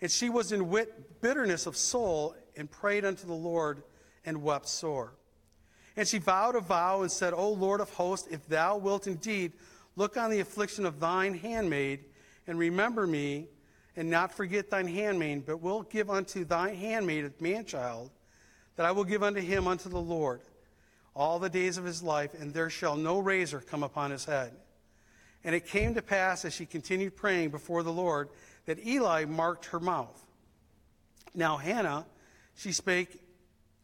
And 0.01 0.11
she 0.11 0.29
was 0.29 0.51
in 0.51 0.69
wit, 0.69 1.21
bitterness 1.21 1.65
of 1.65 1.77
soul 1.77 2.35
and 2.57 2.69
prayed 2.69 3.05
unto 3.05 3.25
the 3.25 3.33
Lord 3.33 3.83
and 4.25 4.43
wept 4.43 4.67
sore. 4.67 5.13
And 5.95 6.07
she 6.07 6.17
vowed 6.17 6.55
a 6.55 6.59
vow 6.59 7.01
and 7.01 7.12
said, 7.12 7.33
O 7.33 7.51
Lord 7.51 7.79
of 7.79 7.89
hosts, 7.91 8.27
if 8.31 8.47
thou 8.47 8.77
wilt 8.77 9.07
indeed 9.07 9.53
look 9.95 10.17
on 10.17 10.31
the 10.31 10.39
affliction 10.39 10.85
of 10.85 11.00
thine 11.00 11.35
handmaid 11.35 12.05
and 12.47 12.57
remember 12.57 13.05
me 13.05 13.47
and 13.95 14.09
not 14.09 14.33
forget 14.33 14.69
thine 14.69 14.88
handmaid, 14.88 15.45
but 15.45 15.62
will 15.62 15.83
give 15.83 16.09
unto 16.09 16.45
thy 16.45 16.73
handmaid 16.73 17.25
a 17.25 17.43
man 17.43 17.65
child, 17.65 18.09
that 18.75 18.88
I 18.88 18.91
will 18.91 19.03
give 19.03 19.21
unto 19.21 19.39
him 19.39 19.67
unto 19.67 19.88
the 19.88 20.01
Lord 20.01 20.41
all 21.15 21.38
the 21.38 21.50
days 21.50 21.77
of 21.77 21.85
his 21.85 22.01
life, 22.01 22.33
and 22.39 22.51
there 22.53 22.71
shall 22.71 22.95
no 22.95 23.19
razor 23.19 23.59
come 23.59 23.83
upon 23.83 24.09
his 24.09 24.25
head. 24.25 24.51
And 25.43 25.53
it 25.53 25.67
came 25.67 25.93
to 25.93 26.01
pass, 26.01 26.43
as 26.43 26.53
she 26.53 26.65
continued 26.65 27.15
praying 27.15 27.50
before 27.50 27.83
the 27.83 27.91
Lord, 27.91 28.29
that 28.65 28.83
Eli 28.83 29.25
marked 29.25 29.65
her 29.67 29.79
mouth. 29.79 30.19
Now 31.35 31.57
Hannah, 31.57 32.05
she 32.55 32.71
spake 32.71 33.19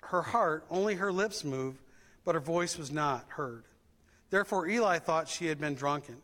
her 0.03 0.23
heart, 0.23 0.65
only 0.71 0.95
her 0.95 1.11
lips 1.11 1.43
moved, 1.43 1.79
but 2.29 2.35
her 2.35 2.39
voice 2.39 2.77
was 2.77 2.91
not 2.91 3.25
heard. 3.29 3.63
Therefore 4.29 4.67
Eli 4.67 4.99
thought 4.99 5.27
she 5.27 5.47
had 5.47 5.59
been 5.59 5.73
drunken. 5.73 6.17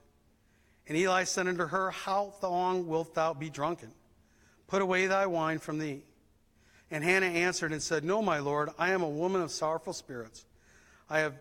And 0.87 0.95
Eli 0.95 1.23
said 1.23 1.47
unto 1.47 1.65
her, 1.65 1.89
How 1.89 2.31
long 2.43 2.87
wilt 2.87 3.15
thou 3.15 3.33
be 3.33 3.49
drunken? 3.49 3.91
Put 4.67 4.83
away 4.83 5.07
thy 5.07 5.25
wine 5.25 5.57
from 5.57 5.79
thee. 5.79 6.03
And 6.91 7.03
Hannah 7.03 7.25
answered 7.25 7.71
and 7.71 7.81
said, 7.81 8.03
No, 8.03 8.21
my 8.21 8.37
Lord, 8.37 8.69
I 8.77 8.91
am 8.91 9.01
a 9.01 9.09
woman 9.09 9.41
of 9.41 9.49
sorrowful 9.49 9.93
spirits. 9.93 10.45
I 11.09 11.21
have 11.21 11.33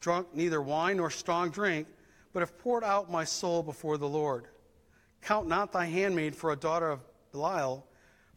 drunk 0.00 0.34
neither 0.34 0.60
wine 0.60 0.96
nor 0.96 1.10
strong 1.10 1.50
drink, 1.50 1.86
but 2.32 2.40
have 2.40 2.58
poured 2.58 2.82
out 2.82 3.12
my 3.12 3.22
soul 3.22 3.62
before 3.62 3.98
the 3.98 4.08
Lord. 4.08 4.46
Count 5.22 5.46
not 5.46 5.70
thy 5.70 5.84
handmaid 5.84 6.34
for 6.34 6.50
a 6.50 6.56
daughter 6.56 6.90
of 6.90 6.98
Belial, 7.30 7.86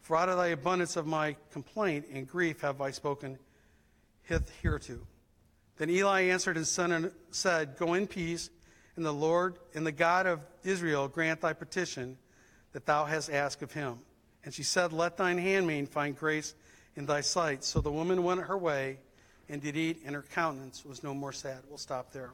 for 0.00 0.16
out 0.16 0.28
of 0.28 0.36
thy 0.36 0.46
abundance 0.50 0.94
of 0.94 1.08
my 1.08 1.34
complaint 1.50 2.06
and 2.12 2.28
grief 2.28 2.60
have 2.60 2.80
I 2.80 2.92
spoken 2.92 3.36
hitherto. 4.22 5.08
Then 5.78 5.90
Eli 5.90 6.22
answered 6.22 6.56
his 6.56 6.70
son 6.70 6.92
and 6.92 7.12
said, 7.30 7.76
Go 7.76 7.94
in 7.94 8.06
peace, 8.06 8.50
and 8.96 9.04
the 9.04 9.12
Lord 9.12 9.56
and 9.74 9.86
the 9.86 9.92
God 9.92 10.26
of 10.26 10.40
Israel 10.64 11.08
grant 11.08 11.40
thy 11.40 11.52
petition 11.52 12.18
that 12.72 12.86
thou 12.86 13.04
hast 13.04 13.30
asked 13.30 13.62
of 13.62 13.72
him. 13.72 13.98
And 14.44 14.52
she 14.52 14.62
said, 14.62 14.92
Let 14.92 15.16
thine 15.16 15.38
handmaid 15.38 15.88
find 15.88 16.16
grace 16.16 16.54
in 16.96 17.06
thy 17.06 17.20
sight. 17.20 17.64
So 17.64 17.80
the 17.80 17.92
woman 17.92 18.22
went 18.22 18.42
her 18.42 18.58
way 18.58 18.98
and 19.48 19.60
did 19.60 19.76
eat, 19.76 20.02
and 20.04 20.14
her 20.14 20.24
countenance 20.34 20.84
was 20.84 21.02
no 21.02 21.14
more 21.14 21.32
sad. 21.32 21.58
We'll 21.68 21.78
stop 21.78 22.12
there. 22.12 22.30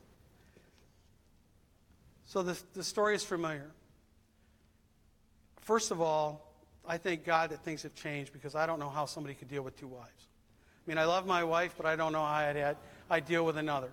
So 2.26 2.42
the, 2.42 2.58
the 2.74 2.84
story 2.84 3.14
is 3.14 3.24
familiar. 3.24 3.70
First 5.60 5.90
of 5.90 6.00
all, 6.00 6.54
I 6.86 6.96
thank 6.96 7.24
God 7.24 7.50
that 7.50 7.62
things 7.64 7.82
have 7.82 7.94
changed 7.94 8.32
because 8.32 8.54
I 8.54 8.66
don't 8.66 8.78
know 8.78 8.88
how 8.88 9.06
somebody 9.06 9.34
could 9.34 9.48
deal 9.48 9.62
with 9.62 9.78
two 9.78 9.88
wives. 9.88 10.28
I 10.86 10.90
mean, 10.90 10.98
I 10.98 11.04
love 11.04 11.26
my 11.26 11.44
wife, 11.44 11.74
but 11.76 11.84
I 11.84 11.96
don't 11.96 12.12
know 12.12 12.24
how 12.24 12.34
I'd, 12.34 12.76
i 13.10 13.20
deal 13.20 13.44
with 13.44 13.56
another. 13.56 13.90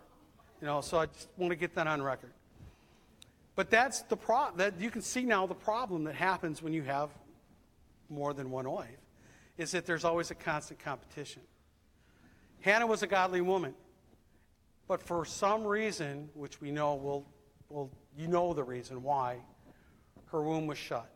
You 0.62 0.67
know, 0.67 0.81
so 0.81 1.00
I 1.00 1.05
just 1.07 1.29
want 1.38 1.51
to 1.51 1.55
get 1.55 1.75
that 1.75 1.88
on 1.88 2.01
record. 2.01 2.31
But 3.55 3.69
that's 3.69 4.01
the 4.01 4.17
pro- 4.17 4.51
that 4.57 4.79
you 4.79 4.89
can 4.91 5.01
see 5.01 5.24
now 5.24 5.45
the 5.48 5.55
problem 5.55 6.03
that 6.05 6.15
happens 6.15 6.62
when 6.62 6.74
you 6.74 6.84
have 6.84 7.10
more 8.10 8.34
than 8.34 8.51
one 8.51 8.69
wife 8.69 8.89
is 9.57 9.72
that 9.72 9.86
there's 9.86 10.03
always 10.03 10.31
a 10.31 10.36
constant 10.36 10.79
competition. 10.79 11.41
Hannah 12.62 12.88
was 12.88 13.03
a 13.03 13.07
godly 13.07 13.41
woman, 13.41 13.74
but 14.88 15.01
for 15.01 15.24
some 15.24 15.63
reason, 15.63 16.29
which 16.34 16.60
we 16.60 16.72
know, 16.72 16.95
will 16.95 17.25
will 17.69 17.89
you 18.17 18.27
know 18.27 18.53
the 18.53 18.63
reason 18.63 19.01
why, 19.03 19.38
her 20.27 20.41
womb 20.41 20.67
was 20.67 20.77
shut. 20.77 21.10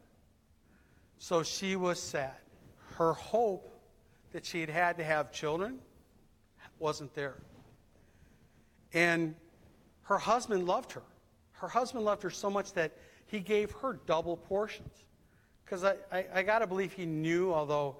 So 1.18 1.44
she 1.44 1.76
was 1.76 2.02
sad. 2.02 2.36
Her 2.96 3.14
hope 3.14 3.74
that 4.32 4.46
she 4.46 4.62
had 4.62 4.70
had 4.70 4.98
to 4.98 5.04
have 5.04 5.32
children 5.32 5.80
wasn't 6.80 7.14
there. 7.14 7.36
And 8.94 9.36
her 10.04 10.18
husband 10.18 10.66
loved 10.66 10.94
her. 10.94 11.04
Her 11.54 11.68
husband 11.68 12.06
loved 12.06 12.24
her 12.24 12.30
so 12.30 12.50
much 12.50 12.74
that 12.74 12.94
he 13.28 13.40
gave 13.40 13.72
her 13.72 14.00
double 14.06 14.38
portions. 14.38 15.06
Because 15.64 15.84
I, 15.84 15.96
I, 16.12 16.26
I 16.36 16.44
got 16.44 16.60
to 16.60 16.68
believe 16.68 16.94
he 16.94 17.06
knew, 17.06 17.54
although 17.54 17.98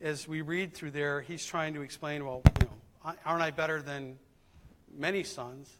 as 0.00 0.28
we 0.28 0.42
read 0.42 0.74
through 0.74 0.90
there, 0.90 1.22
he's 1.22 1.44
trying 1.44 1.74
to 1.74 1.82
explain, 1.82 2.24
well, 2.24 2.42
you 2.60 2.66
know, 2.66 3.14
aren't 3.24 3.42
I 3.42 3.50
better 3.50 3.80
than 3.80 4.18
many 4.94 5.22
sons? 5.22 5.78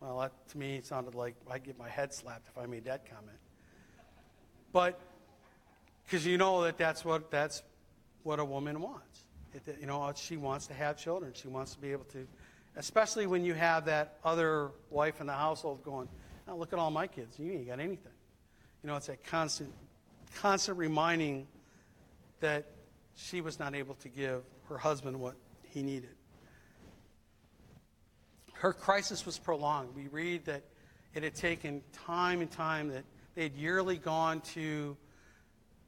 Well, 0.00 0.20
that, 0.20 0.32
to 0.50 0.58
me, 0.58 0.76
it 0.76 0.86
sounded 0.86 1.14
like 1.14 1.34
I'd 1.50 1.64
get 1.64 1.78
my 1.78 1.88
head 1.88 2.14
slapped 2.14 2.48
if 2.48 2.56
I 2.56 2.66
made 2.66 2.84
that 2.84 3.10
comment. 3.10 3.36
But 4.72 4.98
because 6.04 6.24
you 6.24 6.38
know 6.38 6.62
that 6.62 6.78
that's 6.78 7.04
what, 7.04 7.30
that's 7.30 7.62
what 8.22 8.38
a 8.38 8.44
woman 8.44 8.80
wants. 8.80 9.24
It, 9.54 9.78
you 9.80 9.86
know, 9.86 10.12
she 10.14 10.36
wants 10.36 10.66
to 10.68 10.74
have 10.74 10.96
children. 10.96 11.32
She 11.34 11.48
wants 11.48 11.74
to 11.74 11.80
be 11.80 11.92
able 11.92 12.04
to, 12.04 12.26
especially 12.76 13.26
when 13.26 13.44
you 13.44 13.54
have 13.54 13.86
that 13.86 14.18
other 14.24 14.70
wife 14.90 15.20
in 15.20 15.26
the 15.26 15.32
household 15.32 15.82
going, 15.82 16.08
oh, 16.46 16.56
look 16.56 16.72
at 16.72 16.78
all 16.78 16.90
my 16.90 17.06
kids. 17.06 17.38
You 17.38 17.52
ain't 17.52 17.66
got 17.66 17.80
anything. 17.80 18.12
You 18.82 18.88
know, 18.88 18.96
it's 18.96 19.06
that 19.06 19.24
constant 19.24 19.72
constant 20.36 20.76
reminding 20.76 21.46
that 22.40 22.66
she 23.14 23.40
was 23.40 23.58
not 23.58 23.74
able 23.74 23.94
to 23.94 24.08
give 24.08 24.42
her 24.68 24.76
husband 24.76 25.18
what 25.18 25.34
he 25.62 25.82
needed. 25.82 26.14
Her 28.52 28.72
crisis 28.72 29.24
was 29.24 29.38
prolonged. 29.38 29.94
We 29.94 30.08
read 30.08 30.44
that 30.46 30.62
it 31.14 31.22
had 31.22 31.34
taken 31.34 31.82
time 31.92 32.40
and 32.40 32.50
time 32.50 32.88
that 32.88 33.04
they 33.34 33.44
had 33.44 33.54
yearly 33.54 33.96
gone 33.96 34.40
to 34.52 34.96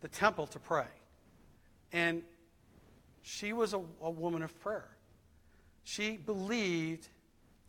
the 0.00 0.09
temple 0.09 0.47
to 0.49 0.59
pray. 0.59 0.87
And 1.92 2.23
she 3.23 3.52
was 3.52 3.75
a, 3.75 3.80
a 4.02 4.11
woman 4.11 4.42
of 4.42 4.59
prayer. 4.61 4.88
She 5.88 6.18
believed, 6.18 7.09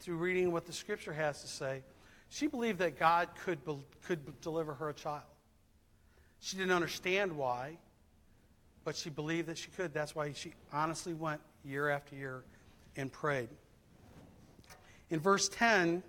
through 0.01 0.17
reading 0.17 0.51
what 0.51 0.65
the 0.65 0.73
scripture 0.73 1.13
has 1.13 1.41
to 1.41 1.47
say, 1.47 1.83
she 2.27 2.47
believed 2.47 2.79
that 2.79 2.99
God 2.99 3.29
could, 3.45 3.59
could 4.03 4.41
deliver 4.41 4.73
her 4.73 4.89
a 4.89 4.93
child. 4.93 5.23
She 6.41 6.57
didn't 6.57 6.73
understand 6.73 7.31
why, 7.37 7.77
but 8.83 8.97
she 8.97 9.09
believed 9.09 9.47
that 9.47 9.57
she 9.57 9.71
could. 9.71 9.93
That's 9.93 10.15
why 10.15 10.33
she 10.33 10.51
honestly 10.73 11.13
went 11.13 11.39
year 11.63 11.87
after 11.87 12.13
year 12.13 12.43
and 12.97 13.09
prayed. 13.09 13.47
In 15.09 15.21
verse 15.21 15.47
10, 15.47 16.03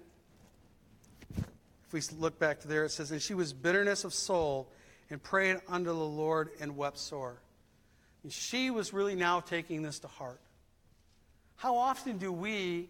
if 1.37 1.93
we 1.93 2.01
look 2.19 2.41
back 2.41 2.59
to 2.63 2.69
there, 2.69 2.85
it 2.87 2.91
says, 2.91 3.13
And 3.13 3.23
she 3.23 3.35
was 3.35 3.53
bitterness 3.53 4.03
of 4.03 4.13
soul 4.13 4.73
and 5.11 5.23
prayed 5.23 5.59
unto 5.69 5.91
the 5.91 5.95
Lord 5.95 6.51
and 6.61 6.77
wept 6.77 6.99
sore. 6.99 7.41
And 8.25 8.33
she 8.33 8.73
was 8.73 8.93
really 8.93 9.15
now 9.15 9.39
taking 9.39 9.83
this 9.83 10.01
to 10.01 10.09
heart. 10.09 10.41
How 11.61 11.77
often 11.77 12.17
do 12.17 12.33
we 12.33 12.89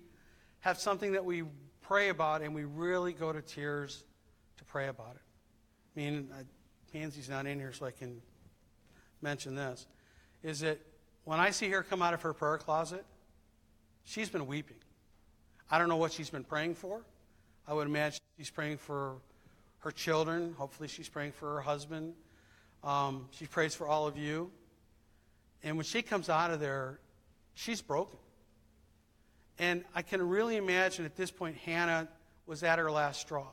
have 0.61 0.79
something 0.79 1.15
that 1.15 1.25
we 1.25 1.43
pray 1.81 2.09
about 2.09 2.41
and 2.41 2.55
we 2.55 2.62
really 2.62 3.12
go 3.12 3.33
to 3.33 3.43
tears 3.43 4.05
to 4.59 4.65
pray 4.65 4.87
about 4.87 5.17
it? 5.17 5.23
I 5.97 5.99
mean, 5.99 6.31
Pansy's 6.93 7.29
not 7.29 7.47
in 7.47 7.59
here, 7.59 7.73
so 7.73 7.87
I 7.87 7.91
can 7.91 8.23
mention 9.23 9.57
this, 9.57 9.89
is 10.45 10.61
that 10.61 10.79
when 11.25 11.41
I 11.41 11.50
see 11.50 11.69
her 11.71 11.83
come 11.83 12.00
out 12.00 12.15
of 12.15 12.23
her 12.23 12.33
prayer 12.33 12.59
closet, 12.59 13.05
she's 14.05 14.29
been 14.29 14.47
weeping. 14.47 14.77
I 15.69 15.77
don't 15.81 15.89
know 15.89 15.97
what 15.97 16.12
she's 16.12 16.31
been 16.31 16.45
praying 16.45 16.77
for. 16.77 17.00
I 17.67 17.75
would 17.75 17.89
imagine 17.89 18.21
she's 18.39 18.50
praying 18.50 18.77
for 18.77 19.17
her 19.79 19.91
children. 19.91 20.55
Hopefully, 20.57 20.87
she's 20.87 21.09
praying 21.09 21.33
for 21.33 21.55
her 21.55 21.61
husband. 21.61 22.15
Um, 22.85 23.27
she 23.33 23.47
prays 23.47 23.75
for 23.75 23.89
all 23.89 24.07
of 24.07 24.17
you. 24.17 24.53
And 25.65 25.77
when 25.77 25.85
she 25.85 26.03
comes 26.03 26.29
out 26.29 26.53
of 26.53 26.61
there, 26.61 27.00
she's 27.55 27.83
broken. 27.83 28.21
And 29.59 29.85
I 29.95 30.02
can 30.02 30.26
really 30.26 30.57
imagine 30.57 31.04
at 31.04 31.16
this 31.16 31.30
point, 31.30 31.57
Hannah 31.57 32.09
was 32.47 32.62
at 32.62 32.78
her 32.78 32.90
last 32.90 33.21
straw. 33.21 33.47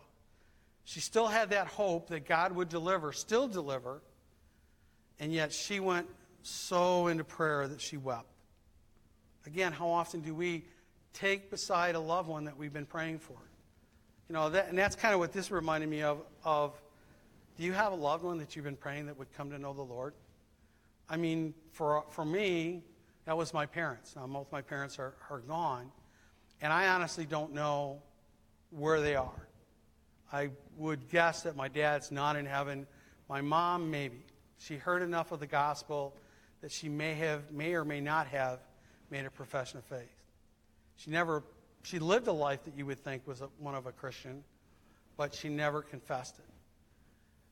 She 0.85 1.01
still 1.01 1.27
had 1.27 1.49
that 1.49 1.67
hope 1.67 2.09
that 2.09 2.25
God 2.25 2.53
would 2.53 2.69
deliver, 2.69 3.11
still 3.11 3.47
deliver, 3.47 4.01
and 5.19 5.33
yet 5.33 5.51
she 5.51 5.79
went 5.79 6.07
so 6.43 7.07
into 7.07 7.25
prayer 7.25 7.67
that 7.67 7.81
she 7.81 7.97
wept. 7.97 8.29
Again, 9.45 9.73
how 9.73 9.89
often 9.89 10.21
do 10.21 10.33
we 10.33 10.63
take 11.13 11.49
beside 11.49 11.95
a 11.95 11.99
loved 11.99 12.29
one 12.29 12.45
that 12.45 12.57
we've 12.57 12.71
been 12.71 12.85
praying 12.85 13.19
for? 13.19 13.37
You 14.29 14.33
know, 14.33 14.49
that, 14.49 14.69
and 14.69 14.77
that's 14.77 14.95
kind 14.95 15.13
of 15.13 15.19
what 15.19 15.31
this 15.31 15.51
reminded 15.51 15.89
me 15.89 16.03
of, 16.03 16.21
of 16.43 16.79
do 17.57 17.63
you 17.63 17.73
have 17.73 17.91
a 17.91 17.95
loved 17.95 18.23
one 18.23 18.37
that 18.37 18.55
you've 18.55 18.65
been 18.65 18.75
praying 18.75 19.07
that 19.07 19.17
would 19.17 19.31
come 19.33 19.49
to 19.49 19.57
know 19.57 19.73
the 19.73 19.81
Lord? 19.81 20.13
I 21.09 21.17
mean, 21.17 21.53
for, 21.71 22.03
for 22.09 22.25
me, 22.25 22.83
that 23.27 23.35
was 23.35 23.53
my 23.53 23.65
parents. 23.65 24.15
Now, 24.15 24.25
both 24.25 24.49
my 24.53 24.61
parents 24.61 24.97
are, 24.99 25.13
are 25.29 25.39
gone, 25.39 25.91
and 26.61 26.71
I 26.71 26.87
honestly 26.87 27.25
don't 27.25 27.53
know 27.53 28.01
where 28.69 29.01
they 29.01 29.15
are. 29.15 29.47
I 30.31 30.49
would 30.77 31.09
guess 31.09 31.43
that 31.43 31.57
my 31.57 31.67
dad's 31.67 32.09
not 32.09 32.37
in 32.37 32.45
heaven. 32.45 32.87
My 33.27 33.41
mom, 33.41 33.91
maybe. 33.91 34.23
She 34.59 34.77
heard 34.77 35.01
enough 35.01 35.33
of 35.33 35.41
the 35.41 35.47
gospel 35.47 36.15
that 36.61 36.71
she 36.71 36.87
may 36.87 37.15
have, 37.15 37.51
may 37.51 37.73
or 37.73 37.83
may 37.83 37.99
not 37.99 38.27
have 38.27 38.59
made 39.11 39.25
a 39.25 39.29
profession 39.29 39.77
of 39.77 39.83
faith. 39.83 40.23
She 40.95 41.11
never, 41.11 41.43
she 41.83 41.99
lived 41.99 42.27
a 42.27 42.33
life 42.33 42.63
that 42.63 42.77
you 42.77 42.85
would 42.85 43.03
think 43.03 43.27
was 43.27 43.41
a, 43.41 43.49
one 43.59 43.75
of 43.75 43.87
a 43.87 43.91
Christian, 43.91 44.41
but 45.17 45.35
she 45.35 45.49
never 45.49 45.81
confessed 45.81 46.39
it. 46.39 46.45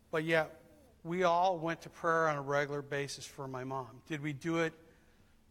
But 0.10 0.24
yet, 0.24 0.58
we 1.03 1.24
all 1.24 1.58
went 1.58 1.82
to 1.82 1.89
prayer 1.89 2.29
on 2.29 2.38
a 2.38 2.41
regular 2.41 2.82
basis 2.82 3.25
for 3.25 3.46
my 3.46 3.65
mom. 3.65 3.89
Did 4.08 4.24
we 4.24 4.32
do 4.32 4.60
it 4.60 4.74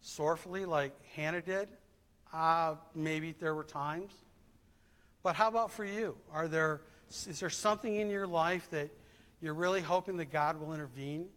sorrowfully 0.05 0.65
like 0.65 0.93
Hannah 1.15 1.41
did? 1.41 1.67
Uh, 2.31 2.75
maybe 2.93 3.33
there 3.39 3.55
were 3.55 3.63
times. 3.63 4.13
But 5.23 5.35
how 5.35 5.47
about 5.47 5.71
for 5.71 5.83
you? 5.83 6.15
Are 6.31 6.47
there 6.47 6.81
is 7.27 7.39
there 7.39 7.49
something 7.49 7.95
in 7.95 8.09
your 8.09 8.27
life 8.27 8.69
that 8.71 8.89
you're 9.41 9.53
really 9.53 9.81
hoping 9.81 10.17
that 10.17 10.31
God 10.31 10.59
will 10.59 10.73
intervene, 10.73 11.27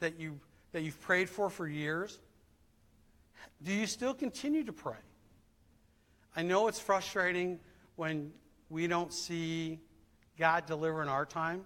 that, 0.00 0.18
you, 0.18 0.38
that 0.72 0.82
you've 0.82 1.00
prayed 1.00 1.28
for 1.28 1.48
for 1.48 1.66
years? 1.66 2.18
Do 3.62 3.72
you 3.72 3.86
still 3.86 4.14
continue 4.14 4.64
to 4.64 4.72
pray? 4.72 4.96
I 6.34 6.42
know 6.42 6.66
it's 6.68 6.80
frustrating 6.80 7.60
when 7.96 8.32
we 8.68 8.86
don't 8.86 9.12
see 9.12 9.80
God 10.38 10.66
deliver 10.66 11.02
in 11.02 11.08
our 11.08 11.24
time, 11.24 11.64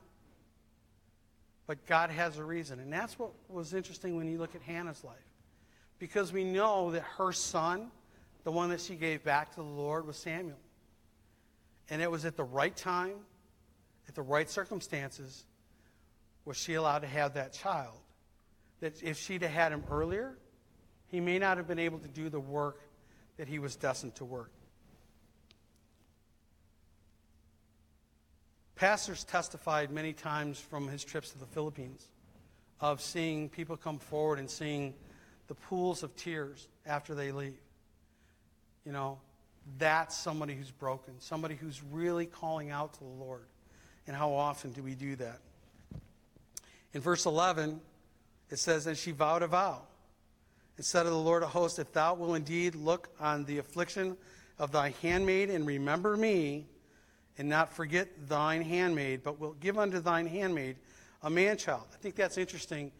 but 1.66 1.86
God 1.86 2.10
has 2.10 2.38
a 2.38 2.44
reason. 2.44 2.78
And 2.78 2.92
that's 2.92 3.18
what 3.18 3.30
was 3.48 3.74
interesting 3.74 4.16
when 4.16 4.28
you 4.28 4.38
look 4.38 4.54
at 4.54 4.62
Hannah's 4.62 5.02
life. 5.02 5.25
Because 5.98 6.32
we 6.32 6.44
know 6.44 6.90
that 6.92 7.02
her 7.16 7.32
son, 7.32 7.90
the 8.44 8.52
one 8.52 8.70
that 8.70 8.80
she 8.80 8.96
gave 8.96 9.24
back 9.24 9.50
to 9.50 9.56
the 9.56 9.62
Lord, 9.62 10.06
was 10.06 10.16
Samuel. 10.16 10.58
And 11.88 12.02
it 12.02 12.10
was 12.10 12.24
at 12.24 12.36
the 12.36 12.44
right 12.44 12.76
time, 12.76 13.14
at 14.08 14.14
the 14.14 14.22
right 14.22 14.48
circumstances, 14.48 15.44
was 16.44 16.56
she 16.56 16.74
allowed 16.74 17.00
to 17.00 17.06
have 17.06 17.34
that 17.34 17.52
child. 17.52 17.98
that 18.80 19.02
if 19.02 19.18
she'd 19.18 19.42
have 19.42 19.50
had 19.50 19.72
him 19.72 19.82
earlier, 19.90 20.36
he 21.08 21.20
may 21.20 21.38
not 21.38 21.56
have 21.56 21.66
been 21.66 21.78
able 21.78 21.98
to 21.98 22.08
do 22.08 22.28
the 22.28 22.40
work 22.40 22.80
that 23.36 23.48
he 23.48 23.58
was 23.58 23.76
destined 23.76 24.14
to 24.16 24.24
work. 24.24 24.50
Pastors 28.74 29.24
testified 29.24 29.90
many 29.90 30.12
times 30.12 30.60
from 30.60 30.88
his 30.88 31.02
trips 31.02 31.30
to 31.30 31.38
the 31.38 31.46
Philippines 31.46 32.08
of 32.80 33.00
seeing 33.00 33.48
people 33.48 33.76
come 33.76 33.98
forward 33.98 34.38
and 34.38 34.50
seeing 34.50 34.92
the 35.48 35.54
pools 35.54 36.02
of 36.02 36.14
tears 36.16 36.68
after 36.84 37.14
they 37.14 37.32
leave. 37.32 37.58
You 38.84 38.92
know, 38.92 39.18
that's 39.78 40.16
somebody 40.16 40.54
who's 40.54 40.70
broken, 40.70 41.14
somebody 41.18 41.54
who's 41.54 41.82
really 41.90 42.26
calling 42.26 42.70
out 42.70 42.94
to 42.94 43.00
the 43.00 43.24
Lord. 43.24 43.46
And 44.06 44.14
how 44.14 44.32
often 44.32 44.72
do 44.72 44.82
we 44.82 44.94
do 44.94 45.16
that? 45.16 45.40
In 46.92 47.00
verse 47.00 47.26
11, 47.26 47.80
it 48.50 48.58
says, 48.58 48.86
And 48.86 48.96
she 48.96 49.10
vowed 49.10 49.42
a 49.42 49.48
vow 49.48 49.82
and 50.76 50.86
said 50.86 51.02
to 51.02 51.10
the 51.10 51.16
Lord 51.16 51.42
of 51.42 51.50
hosts, 51.50 51.78
If 51.78 51.92
thou 51.92 52.14
wilt 52.14 52.36
indeed 52.36 52.74
look 52.74 53.08
on 53.18 53.44
the 53.44 53.58
affliction 53.58 54.16
of 54.58 54.72
thy 54.72 54.94
handmaid 55.02 55.50
and 55.50 55.66
remember 55.66 56.16
me, 56.16 56.66
and 57.38 57.48
not 57.48 57.72
forget 57.72 58.08
thine 58.28 58.62
handmaid, 58.62 59.22
but 59.22 59.38
wilt 59.38 59.60
give 59.60 59.78
unto 59.78 60.00
thine 60.00 60.26
handmaid 60.26 60.76
a 61.22 61.30
man 61.30 61.56
child. 61.56 61.84
I 61.92 61.96
think 61.96 62.14
that's 62.14 62.38
interesting. 62.38 62.92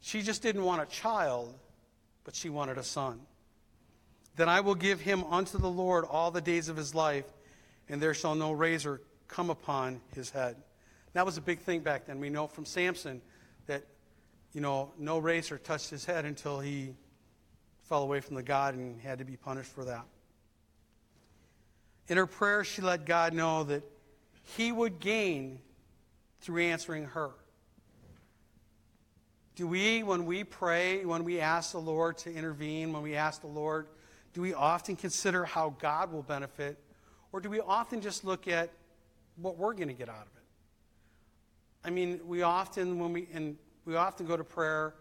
She 0.00 0.22
just 0.22 0.42
didn't 0.42 0.64
want 0.64 0.82
a 0.82 0.86
child, 0.86 1.54
but 2.28 2.36
she 2.36 2.50
wanted 2.50 2.76
a 2.76 2.82
son. 2.82 3.18
Then 4.36 4.50
I 4.50 4.60
will 4.60 4.74
give 4.74 5.00
him 5.00 5.24
unto 5.30 5.56
the 5.56 5.70
Lord 5.70 6.04
all 6.04 6.30
the 6.30 6.42
days 6.42 6.68
of 6.68 6.76
his 6.76 6.94
life, 6.94 7.24
and 7.88 8.02
there 8.02 8.12
shall 8.12 8.34
no 8.34 8.52
razor 8.52 9.00
come 9.28 9.48
upon 9.48 10.02
his 10.14 10.28
head. 10.28 10.56
That 11.14 11.24
was 11.24 11.38
a 11.38 11.40
big 11.40 11.60
thing 11.60 11.80
back 11.80 12.04
then. 12.04 12.20
We 12.20 12.28
know 12.28 12.46
from 12.46 12.66
Samson 12.66 13.22
that, 13.66 13.82
you 14.52 14.60
know, 14.60 14.92
no 14.98 15.16
razor 15.16 15.56
touched 15.56 15.88
his 15.88 16.04
head 16.04 16.26
until 16.26 16.60
he 16.60 16.96
fell 17.84 18.02
away 18.02 18.20
from 18.20 18.36
the 18.36 18.42
God 18.42 18.74
and 18.74 19.00
had 19.00 19.20
to 19.20 19.24
be 19.24 19.38
punished 19.38 19.72
for 19.72 19.86
that. 19.86 20.04
In 22.08 22.18
her 22.18 22.26
prayer, 22.26 22.62
she 22.62 22.82
let 22.82 23.06
God 23.06 23.32
know 23.32 23.64
that 23.64 23.84
he 24.54 24.70
would 24.70 25.00
gain 25.00 25.60
through 26.42 26.64
answering 26.64 27.06
her. 27.06 27.30
Do 29.58 29.66
we, 29.66 30.04
when 30.04 30.24
we 30.24 30.44
pray, 30.44 31.04
when 31.04 31.24
we 31.24 31.40
ask 31.40 31.72
the 31.72 31.80
Lord 31.80 32.16
to 32.18 32.32
intervene, 32.32 32.92
when 32.92 33.02
we 33.02 33.16
ask 33.16 33.40
the 33.40 33.48
Lord, 33.48 33.88
do 34.32 34.40
we 34.40 34.54
often 34.54 34.94
consider 34.94 35.44
how 35.44 35.74
God 35.80 36.12
will 36.12 36.22
benefit? 36.22 36.78
Or 37.32 37.40
do 37.40 37.50
we 37.50 37.58
often 37.58 38.00
just 38.00 38.24
look 38.24 38.46
at 38.46 38.70
what 39.34 39.58
we're 39.58 39.72
going 39.72 39.88
to 39.88 39.94
get 39.94 40.08
out 40.08 40.22
of 40.22 40.36
it? 40.36 40.44
I 41.84 41.90
mean, 41.90 42.20
we 42.24 42.42
often, 42.42 43.00
when 43.00 43.12
we, 43.12 43.26
and 43.34 43.56
we 43.84 43.96
often 43.96 44.26
go 44.26 44.36
to 44.36 44.44
prayer, 44.44 44.94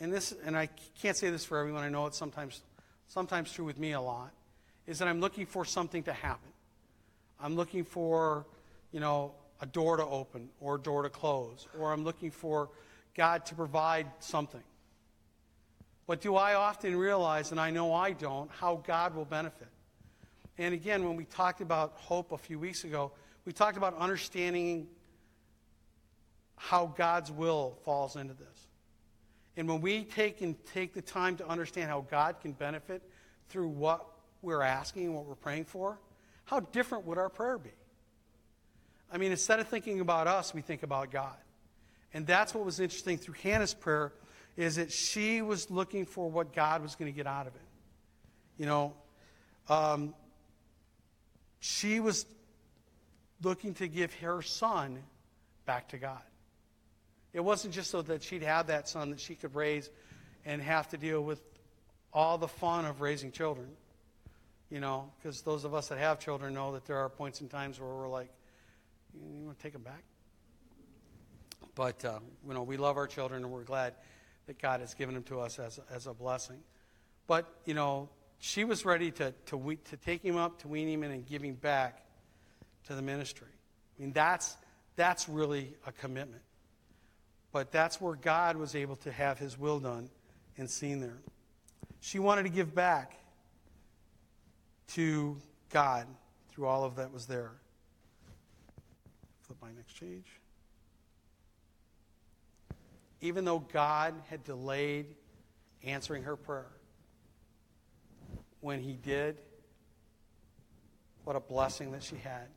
and 0.00 0.12
this, 0.12 0.34
and 0.44 0.56
I 0.56 0.68
can't 1.00 1.16
say 1.16 1.30
this 1.30 1.44
for 1.44 1.56
everyone, 1.58 1.84
I 1.84 1.88
know 1.88 2.06
it's 2.06 2.18
sometimes, 2.18 2.62
sometimes 3.06 3.52
true 3.52 3.64
with 3.64 3.78
me 3.78 3.92
a 3.92 4.00
lot, 4.00 4.32
is 4.84 4.98
that 4.98 5.06
I'm 5.06 5.20
looking 5.20 5.46
for 5.46 5.64
something 5.64 6.02
to 6.02 6.12
happen. 6.12 6.50
I'm 7.40 7.54
looking 7.54 7.84
for, 7.84 8.46
you 8.90 8.98
know, 8.98 9.30
a 9.60 9.66
door 9.66 9.96
to 9.96 10.04
open 10.04 10.48
or 10.60 10.74
a 10.74 10.80
door 10.80 11.04
to 11.04 11.08
close, 11.08 11.68
or 11.78 11.92
I'm 11.92 12.02
looking 12.02 12.32
for 12.32 12.68
God 13.14 13.46
to 13.46 13.54
provide 13.54 14.06
something. 14.20 14.62
But 16.06 16.20
do 16.20 16.36
I 16.36 16.54
often 16.54 16.96
realize, 16.96 17.52
and 17.52 17.60
I 17.60 17.70
know 17.70 17.94
I 17.94 18.12
don't, 18.12 18.50
how 18.50 18.82
God 18.86 19.14
will 19.14 19.24
benefit? 19.24 19.68
And 20.58 20.74
again, 20.74 21.04
when 21.04 21.16
we 21.16 21.24
talked 21.24 21.60
about 21.60 21.92
hope 21.96 22.32
a 22.32 22.38
few 22.38 22.58
weeks 22.58 22.84
ago, 22.84 23.12
we 23.44 23.52
talked 23.52 23.76
about 23.76 23.96
understanding 23.98 24.88
how 26.56 26.86
God's 26.86 27.30
will 27.30 27.78
falls 27.84 28.16
into 28.16 28.34
this. 28.34 28.66
And 29.56 29.68
when 29.68 29.80
we 29.80 30.04
take 30.04 30.40
and 30.40 30.56
take 30.66 30.94
the 30.94 31.02
time 31.02 31.36
to 31.36 31.48
understand 31.48 31.90
how 31.90 32.06
God 32.10 32.40
can 32.40 32.52
benefit 32.52 33.02
through 33.48 33.68
what 33.68 34.06
we're 34.40 34.62
asking 34.62 35.06
and 35.06 35.14
what 35.14 35.26
we're 35.26 35.34
praying 35.34 35.64
for, 35.64 35.98
how 36.44 36.60
different 36.60 37.06
would 37.06 37.18
our 37.18 37.28
prayer 37.28 37.58
be? 37.58 37.70
I 39.10 39.18
mean, 39.18 39.30
instead 39.30 39.60
of 39.60 39.68
thinking 39.68 40.00
about 40.00 40.26
us, 40.26 40.54
we 40.54 40.62
think 40.62 40.82
about 40.82 41.10
God. 41.10 41.36
And 42.14 42.26
that's 42.26 42.54
what 42.54 42.64
was 42.64 42.80
interesting 42.80 43.18
through 43.18 43.34
Hannah's 43.42 43.74
prayer 43.74 44.12
is 44.56 44.76
that 44.76 44.92
she 44.92 45.40
was 45.40 45.70
looking 45.70 46.04
for 46.04 46.30
what 46.30 46.54
God 46.54 46.82
was 46.82 46.94
going 46.94 47.10
to 47.10 47.16
get 47.16 47.26
out 47.26 47.46
of 47.46 47.54
it. 47.54 47.62
You 48.58 48.66
know, 48.66 48.94
um, 49.68 50.14
she 51.60 52.00
was 52.00 52.26
looking 53.42 53.74
to 53.74 53.88
give 53.88 54.12
her 54.16 54.42
son 54.42 54.98
back 55.64 55.88
to 55.88 55.98
God. 55.98 56.22
It 57.32 57.40
wasn't 57.40 57.72
just 57.72 57.90
so 57.90 58.02
that 58.02 58.22
she'd 58.22 58.42
have 58.42 58.66
that 58.66 58.88
son 58.88 59.10
that 59.10 59.20
she 59.20 59.34
could 59.34 59.54
raise 59.54 59.88
and 60.44 60.60
have 60.60 60.88
to 60.90 60.98
deal 60.98 61.22
with 61.22 61.40
all 62.12 62.36
the 62.36 62.48
fun 62.48 62.84
of 62.84 63.00
raising 63.00 63.32
children. 63.32 63.68
You 64.70 64.80
know, 64.80 65.10
because 65.18 65.42
those 65.42 65.64
of 65.64 65.74
us 65.74 65.88
that 65.88 65.98
have 65.98 66.18
children 66.18 66.54
know 66.54 66.72
that 66.72 66.86
there 66.86 66.96
are 66.98 67.08
points 67.08 67.40
in 67.40 67.48
times 67.48 67.80
where 67.80 67.88
we're 67.88 68.08
like, 68.08 68.30
you 69.14 69.44
want 69.44 69.58
to 69.58 69.62
take 69.62 69.72
them 69.72 69.82
back? 69.82 70.02
But, 71.74 72.04
uh, 72.04 72.18
you 72.46 72.54
know, 72.54 72.62
we 72.62 72.76
love 72.76 72.96
our 72.96 73.06
children 73.06 73.44
and 73.44 73.52
we're 73.52 73.64
glad 73.64 73.94
that 74.46 74.60
God 74.60 74.80
has 74.80 74.94
given 74.94 75.14
them 75.14 75.24
to 75.24 75.40
us 75.40 75.58
as, 75.58 75.80
as 75.90 76.06
a 76.06 76.12
blessing. 76.12 76.58
But, 77.26 77.50
you 77.64 77.74
know, 77.74 78.10
she 78.38 78.64
was 78.64 78.84
ready 78.84 79.10
to, 79.12 79.32
to, 79.46 79.56
we, 79.56 79.76
to 79.76 79.96
take 79.96 80.22
him 80.22 80.36
up, 80.36 80.60
to 80.62 80.68
wean 80.68 80.88
him 80.88 81.02
in, 81.02 81.12
and 81.12 81.26
give 81.26 81.42
him 81.42 81.54
back 81.54 82.04
to 82.86 82.94
the 82.94 83.02
ministry. 83.02 83.48
I 83.98 84.02
mean, 84.02 84.12
that's, 84.12 84.56
that's 84.96 85.28
really 85.28 85.74
a 85.86 85.92
commitment. 85.92 86.42
But 87.52 87.70
that's 87.70 88.00
where 88.00 88.16
God 88.16 88.56
was 88.56 88.74
able 88.74 88.96
to 88.96 89.12
have 89.12 89.38
his 89.38 89.58
will 89.58 89.78
done 89.78 90.10
and 90.58 90.68
seen 90.68 91.00
there. 91.00 91.18
She 92.00 92.18
wanted 92.18 92.42
to 92.44 92.48
give 92.48 92.74
back 92.74 93.16
to 94.88 95.36
God 95.70 96.06
through 96.50 96.66
all 96.66 96.84
of 96.84 96.96
that 96.96 97.12
was 97.12 97.26
there. 97.26 97.52
Flip 99.42 99.58
my 99.62 99.70
next 99.72 100.00
page. 100.00 100.41
Even 103.22 103.46
though 103.46 103.60
God 103.60 104.14
had 104.28 104.44
delayed 104.44 105.06
answering 105.82 106.24
her 106.24 106.36
prayer, 106.36 106.70
when 108.60 108.80
he 108.80 108.92
did, 108.92 109.38
what 111.24 111.36
a 111.36 111.40
blessing 111.40 111.92
that 111.92 112.02
she 112.02 112.16
had. 112.16 112.48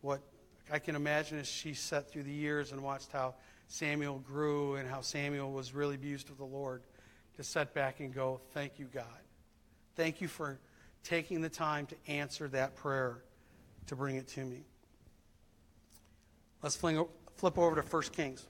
What 0.00 0.20
I 0.70 0.78
can 0.78 0.96
imagine 0.96 1.38
as 1.38 1.48
she 1.48 1.74
sat 1.74 2.10
through 2.10 2.22
the 2.22 2.32
years 2.32 2.72
and 2.72 2.82
watched 2.82 3.12
how 3.12 3.34
Samuel 3.68 4.18
grew 4.20 4.76
and 4.76 4.88
how 4.88 5.00
Samuel 5.00 5.52
was 5.52 5.74
really 5.74 5.96
used 5.96 6.30
of 6.30 6.38
the 6.38 6.44
Lord 6.44 6.82
to 7.36 7.44
sit 7.44 7.74
back 7.74 8.00
and 8.00 8.14
go, 8.14 8.40
Thank 8.52 8.78
you, 8.78 8.86
God. 8.86 9.04
Thank 9.96 10.20
you 10.20 10.28
for 10.28 10.58
taking 11.04 11.40
the 11.40 11.48
time 11.48 11.86
to 11.86 11.96
answer 12.06 12.48
that 12.48 12.76
prayer 12.76 13.22
to 13.86 13.96
bring 13.96 14.16
it 14.16 14.28
to 14.28 14.44
me. 14.44 14.64
Let's 16.62 16.76
fling, 16.76 17.04
flip 17.36 17.58
over 17.58 17.80
to 17.80 17.82
1 17.82 18.02
Kings. 18.12 18.46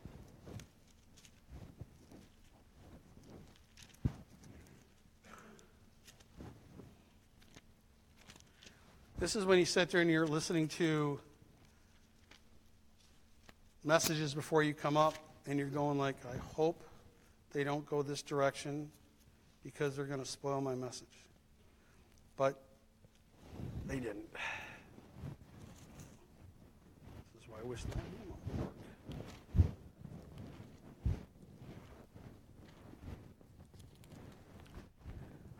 This 9.23 9.37
is 9.37 9.45
when 9.45 9.61
you 9.61 9.65
sit 9.65 9.89
there 9.91 10.01
and 10.01 10.11
you're 10.11 10.27
listening 10.27 10.67
to 10.67 11.21
messages 13.85 14.35
before 14.35 14.65
you 14.65 14.75
come 14.75 14.97
up 14.97 15.15
and 15.47 15.61
you're 15.61 15.69
going 15.69 15.97
like, 15.97 16.17
I 16.27 16.37
hope 16.57 16.83
they 17.53 17.63
don't 17.63 17.87
go 17.87 18.03
this 18.03 18.21
direction 18.21 18.91
because 19.63 19.95
they're 19.95 20.07
going 20.07 20.19
to 20.19 20.27
spoil 20.27 20.61
my 20.61 20.75
message. 20.75 21.07
But 22.37 22.61
they 23.87 24.01
didn't. 24.01 24.27
This 27.33 27.45
is 27.45 27.49
why 27.49 27.59
I 27.61 27.65
wish 27.65 27.85
that 27.85 27.97
work. 28.29 28.69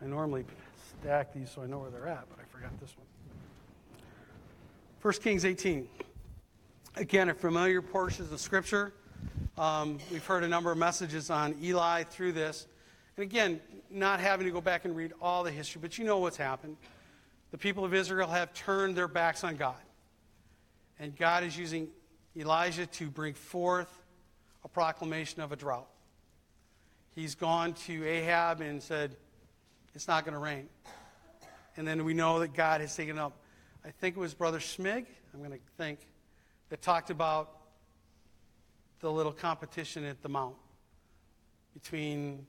I 0.01 0.05
normally 0.07 0.43
stack 0.99 1.33
these 1.33 1.49
so 1.49 1.61
I 1.61 1.67
know 1.67 1.79
where 1.79 1.91
they're 1.91 2.09
at, 2.09 2.25
but 2.29 2.39
I 2.41 2.43
forgot 2.53 2.77
this 2.81 2.93
one. 2.97 3.07
1 5.03 5.13
Kings 5.15 5.43
18. 5.43 5.85
Again, 6.95 7.27
a 7.27 7.33
familiar 7.33 7.81
portion 7.81 8.25
of 8.31 8.39
Scripture. 8.39 8.93
Um, 9.57 9.97
we've 10.09 10.25
heard 10.25 10.45
a 10.45 10.47
number 10.47 10.71
of 10.71 10.77
messages 10.77 11.29
on 11.29 11.57
Eli 11.61 12.03
through 12.03 12.31
this. 12.31 12.67
And 13.17 13.23
again, 13.25 13.59
not 13.91 14.21
having 14.21 14.47
to 14.47 14.53
go 14.53 14.61
back 14.61 14.85
and 14.85 14.95
read 14.95 15.11
all 15.21 15.43
the 15.43 15.51
history, 15.51 15.81
but 15.81 15.97
you 15.97 16.05
know 16.05 16.19
what's 16.19 16.37
happened. 16.37 16.77
The 17.51 17.57
people 17.57 17.83
of 17.83 17.93
Israel 17.93 18.29
have 18.29 18.53
turned 18.53 18.95
their 18.95 19.09
backs 19.09 19.43
on 19.43 19.57
God. 19.57 19.75
And 20.97 21.13
God 21.17 21.43
is 21.43 21.57
using 21.57 21.89
Elijah 22.37 22.85
to 22.85 23.09
bring 23.09 23.33
forth 23.33 23.91
a 24.63 24.69
proclamation 24.69 25.41
of 25.41 25.51
a 25.51 25.57
drought. 25.57 25.89
He's 27.13 27.35
gone 27.35 27.73
to 27.73 28.07
Ahab 28.07 28.61
and 28.61 28.81
said, 28.81 29.17
It's 29.95 30.07
not 30.07 30.23
going 30.23 30.33
to 30.33 30.39
rain. 30.39 30.69
And 31.75 31.85
then 31.85 32.05
we 32.05 32.13
know 32.13 32.39
that 32.39 32.53
God 32.53 32.79
has 32.79 32.95
taken 32.95 33.19
up, 33.19 33.42
I 33.85 33.91
think 33.91 34.15
it 34.15 34.19
was 34.19 34.33
Brother 34.33 34.59
Schmig, 34.59 35.05
I'm 35.33 35.39
going 35.39 35.51
to 35.51 35.59
think, 35.77 35.99
that 36.69 36.81
talked 36.81 37.09
about 37.09 37.57
the 39.01 39.11
little 39.11 39.33
competition 39.33 40.05
at 40.05 40.21
the 40.21 40.29
Mount. 40.29 40.55
between 41.73 42.45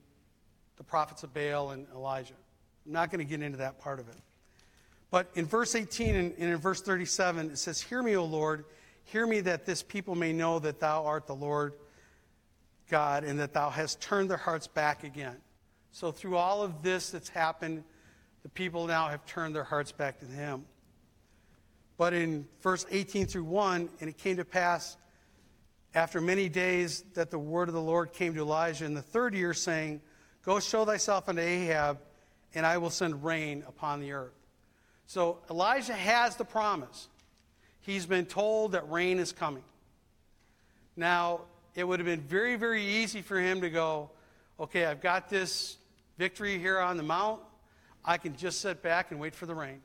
the 0.76 0.84
prophets 0.84 1.22
of 1.22 1.32
Baal 1.32 1.70
and 1.70 1.86
Elijah. 1.94 2.34
I'm 2.86 2.92
not 2.92 3.10
going 3.10 3.18
to 3.18 3.24
get 3.24 3.42
into 3.42 3.58
that 3.58 3.78
part 3.78 3.98
of 3.98 4.08
it. 4.08 4.16
But 5.10 5.30
in 5.34 5.46
verse 5.46 5.74
18 5.74 6.14
and 6.14 6.34
in 6.36 6.56
verse 6.56 6.82
37, 6.82 7.50
it 7.50 7.58
says, 7.58 7.80
Hear 7.80 8.02
me, 8.02 8.16
O 8.16 8.24
Lord, 8.24 8.64
hear 9.04 9.26
me 9.26 9.40
that 9.40 9.64
this 9.64 9.82
people 9.82 10.14
may 10.14 10.32
know 10.32 10.58
that 10.58 10.80
thou 10.80 11.04
art 11.04 11.26
the 11.26 11.34
Lord 11.34 11.74
God 12.90 13.24
and 13.24 13.38
that 13.40 13.54
thou 13.54 13.70
hast 13.70 14.00
turned 14.00 14.28
their 14.28 14.36
hearts 14.36 14.66
back 14.66 15.04
again. 15.04 15.36
So, 15.90 16.10
through 16.10 16.36
all 16.36 16.62
of 16.62 16.82
this 16.82 17.10
that's 17.10 17.28
happened, 17.28 17.84
the 18.42 18.48
people 18.48 18.86
now 18.86 19.08
have 19.08 19.24
turned 19.24 19.54
their 19.54 19.64
hearts 19.64 19.92
back 19.92 20.18
to 20.18 20.26
Him. 20.26 20.66
But 21.96 22.12
in 22.12 22.46
verse 22.60 22.84
18 22.90 23.26
through 23.26 23.44
1, 23.44 23.88
and 24.00 24.10
it 24.10 24.18
came 24.18 24.36
to 24.36 24.44
pass 24.44 24.96
after 25.94 26.20
many 26.20 26.48
days 26.48 27.04
that 27.14 27.30
the 27.30 27.38
word 27.38 27.68
of 27.68 27.74
the 27.74 27.80
Lord 27.80 28.12
came 28.12 28.34
to 28.34 28.40
Elijah 28.40 28.84
in 28.84 28.94
the 28.94 29.02
third 29.02 29.34
year, 29.34 29.54
saying, 29.54 30.00
Go 30.44 30.60
show 30.60 30.84
thyself 30.84 31.28
unto 31.28 31.40
Ahab, 31.40 31.98
and 32.54 32.66
I 32.66 32.78
will 32.78 32.90
send 32.90 33.24
rain 33.24 33.64
upon 33.66 34.00
the 34.00 34.12
earth. 34.12 34.34
So 35.06 35.38
Elijah 35.50 35.94
has 35.94 36.36
the 36.36 36.44
promise. 36.44 37.08
He's 37.80 38.06
been 38.06 38.26
told 38.26 38.72
that 38.72 38.90
rain 38.90 39.18
is 39.18 39.32
coming. 39.32 39.64
Now, 40.96 41.42
it 41.74 41.84
would 41.84 41.98
have 42.00 42.06
been 42.06 42.20
very, 42.20 42.56
very 42.56 42.84
easy 42.84 43.20
for 43.22 43.38
him 43.38 43.60
to 43.60 43.70
go, 43.70 44.10
okay, 44.58 44.86
I've 44.86 45.00
got 45.00 45.28
this 45.28 45.76
victory 46.18 46.58
here 46.58 46.78
on 46.78 46.96
the 46.96 47.02
mount. 47.02 47.40
I 48.04 48.18
can 48.18 48.36
just 48.36 48.60
sit 48.60 48.82
back 48.82 49.10
and 49.10 49.20
wait 49.20 49.34
for 49.34 49.46
the 49.46 49.54
rain. 49.54 49.80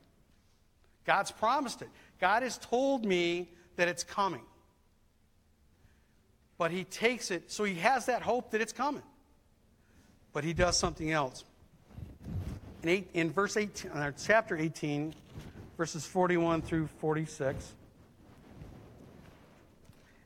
God's 1.10 1.32
promised 1.32 1.82
it. 1.82 1.89
God 2.22 2.43
has 2.43 2.60
told 2.60 3.04
me 3.04 3.50
that 3.78 3.88
it's 3.88 4.04
coming. 4.04 4.43
But 6.60 6.69
he 6.69 6.84
takes 6.84 7.32
it, 7.32 7.52
so 7.52 7.63
he 7.63 7.74
has 7.76 8.06
that 8.06 8.22
hope 8.22 8.52
that 8.52 8.62
it's 8.62 8.74
coming. 8.74 9.02
But 10.34 10.43
he 10.43 10.54
does 10.54 10.78
something 10.78 11.10
else. 11.10 11.45
In, 12.84 12.89
eight, 12.89 13.10
in 13.15 13.32
verse 13.32 13.58
18, 13.58 13.89
uh, 13.89 14.12
chapter 14.24 14.56
18, 14.56 15.15
verses 15.80 16.06
41 16.06 16.62
through 16.62 16.86
46, 17.00 17.74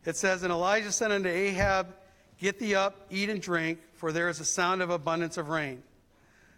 it 0.04 0.18
says, 0.18 0.44
And 0.44 0.52
Elijah 0.52 0.92
said 0.92 1.14
unto 1.14 1.30
Ahab, 1.30 1.96
Get 2.40 2.60
thee 2.60 2.76
up, 2.76 3.08
eat 3.10 3.30
and 3.30 3.42
drink, 3.42 3.80
for 3.94 4.12
there 4.12 4.28
is 4.28 4.42
a 4.42 4.46
sound 4.46 4.82
of 4.82 4.90
abundance 4.90 5.38
of 5.38 5.48
rain. 5.48 5.82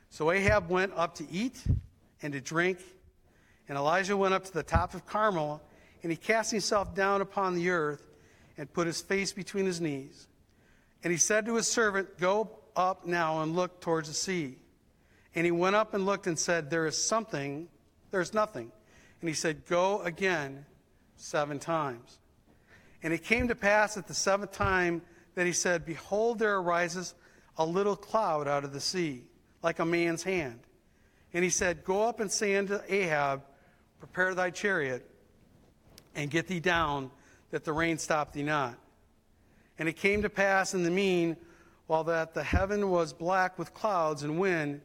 So 0.09 0.31
Ahab 0.31 0.71
went 0.71 0.93
up 0.95 1.13
to 1.17 1.27
eat 1.31 1.63
and 2.23 2.33
to 2.33 2.41
drink, 2.41 2.79
and 3.67 3.77
Elijah 3.77 4.15
went 4.15 4.33
up 4.33 4.43
to 4.45 4.53
the 4.53 4.63
top 4.63 4.93
of 4.93 5.05
Carmel, 5.05 5.61
and 6.03 6.11
he 6.11 6.17
cast 6.17 6.51
himself 6.51 6.93
down 6.93 7.21
upon 7.21 7.55
the 7.55 7.69
earth 7.69 8.07
and 8.57 8.71
put 8.71 8.87
his 8.87 9.01
face 9.01 9.33
between 9.33 9.65
his 9.65 9.81
knees. 9.81 10.27
And 11.03 11.11
he 11.11 11.17
said 11.17 11.45
to 11.45 11.55
his 11.55 11.67
servant, 11.67 12.17
Go 12.19 12.49
up 12.75 13.05
now 13.05 13.41
and 13.41 13.55
look 13.55 13.81
towards 13.81 14.07
the 14.07 14.13
sea. 14.13 14.57
And 15.33 15.45
he 15.45 15.51
went 15.51 15.75
up 15.75 15.93
and 15.93 16.05
looked 16.05 16.27
and 16.27 16.37
said, 16.37 16.69
There 16.69 16.87
is 16.87 17.01
something, 17.01 17.67
there's 18.11 18.33
nothing. 18.33 18.71
And 19.21 19.27
he 19.27 19.35
said, 19.35 19.65
Go 19.65 20.01
again 20.01 20.65
seven 21.17 21.59
times. 21.59 22.19
And 23.03 23.13
it 23.13 23.23
came 23.23 23.47
to 23.47 23.55
pass 23.55 23.97
at 23.97 24.07
the 24.07 24.13
seventh 24.13 24.51
time 24.51 25.01
that 25.35 25.45
he 25.45 25.51
said, 25.51 25.85
Behold, 25.85 26.39
there 26.39 26.57
arises 26.57 27.13
a 27.57 27.65
little 27.65 27.95
cloud 27.95 28.47
out 28.47 28.63
of 28.63 28.73
the 28.73 28.79
sea, 28.79 29.23
like 29.61 29.79
a 29.79 29.85
man's 29.85 30.23
hand. 30.23 30.59
And 31.33 31.43
he 31.43 31.49
said, 31.49 31.83
Go 31.83 32.03
up 32.03 32.19
and 32.19 32.31
say 32.31 32.55
unto 32.55 32.79
Ahab, 32.87 33.43
Prepare 33.99 34.35
thy 34.35 34.49
chariot, 34.49 35.09
and 36.15 36.29
get 36.29 36.47
thee 36.47 36.59
down, 36.59 37.11
that 37.51 37.63
the 37.63 37.73
rain 37.73 37.97
stop 37.97 38.33
thee 38.33 38.43
not. 38.43 38.77
And 39.77 39.89
it 39.89 39.93
came 39.93 40.21
to 40.21 40.29
pass 40.29 40.73
in 40.73 40.83
the 40.83 40.91
mean, 40.91 41.37
while 41.87 42.03
that 42.05 42.33
the 42.33 42.43
heaven 42.43 42.89
was 42.89 43.13
black 43.13 43.59
with 43.59 43.73
clouds 43.73 44.23
and 44.23 44.39
wind, 44.39 44.81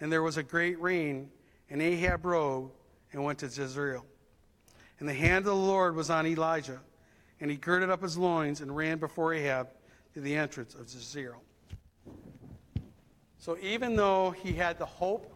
and 0.00 0.12
there 0.12 0.22
was 0.22 0.36
a 0.36 0.42
great 0.42 0.80
rain, 0.80 1.30
and 1.70 1.80
Ahab 1.82 2.24
rode 2.24 2.70
and 3.12 3.24
went 3.24 3.38
to 3.40 3.46
Jezreel. 3.46 4.04
And 5.00 5.08
the 5.08 5.14
hand 5.14 5.38
of 5.38 5.44
the 5.44 5.56
Lord 5.56 5.96
was 5.96 6.10
on 6.10 6.26
Elijah, 6.26 6.80
and 7.40 7.50
he 7.50 7.56
girded 7.56 7.90
up 7.90 8.02
his 8.02 8.16
loins 8.16 8.60
and 8.60 8.74
ran 8.76 8.98
before 8.98 9.34
Ahab 9.34 9.68
to 10.14 10.20
the 10.20 10.36
entrance 10.36 10.74
of 10.74 10.82
Jezreel. 10.82 11.42
So 13.38 13.58
even 13.60 13.96
though 13.96 14.30
he 14.30 14.52
had 14.52 14.78
the 14.78 14.86
hope 14.86 15.32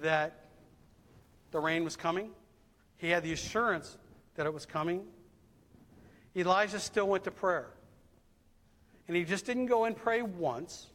that 0.00 0.41
the 1.52 1.60
rain 1.60 1.84
was 1.84 1.96
coming, 1.96 2.30
he 2.96 3.08
had 3.08 3.22
the 3.22 3.32
assurance 3.32 3.96
that 4.34 4.46
it 4.46 4.52
was 4.52 4.66
coming, 4.66 5.04
Elijah 6.34 6.80
still 6.80 7.06
went 7.06 7.24
to 7.24 7.30
prayer. 7.30 7.68
And 9.06 9.16
he 9.16 9.24
just 9.24 9.44
didn't 9.44 9.66
go 9.66 9.84
and 9.84 9.96
pray 9.96 10.22
once 10.22 10.86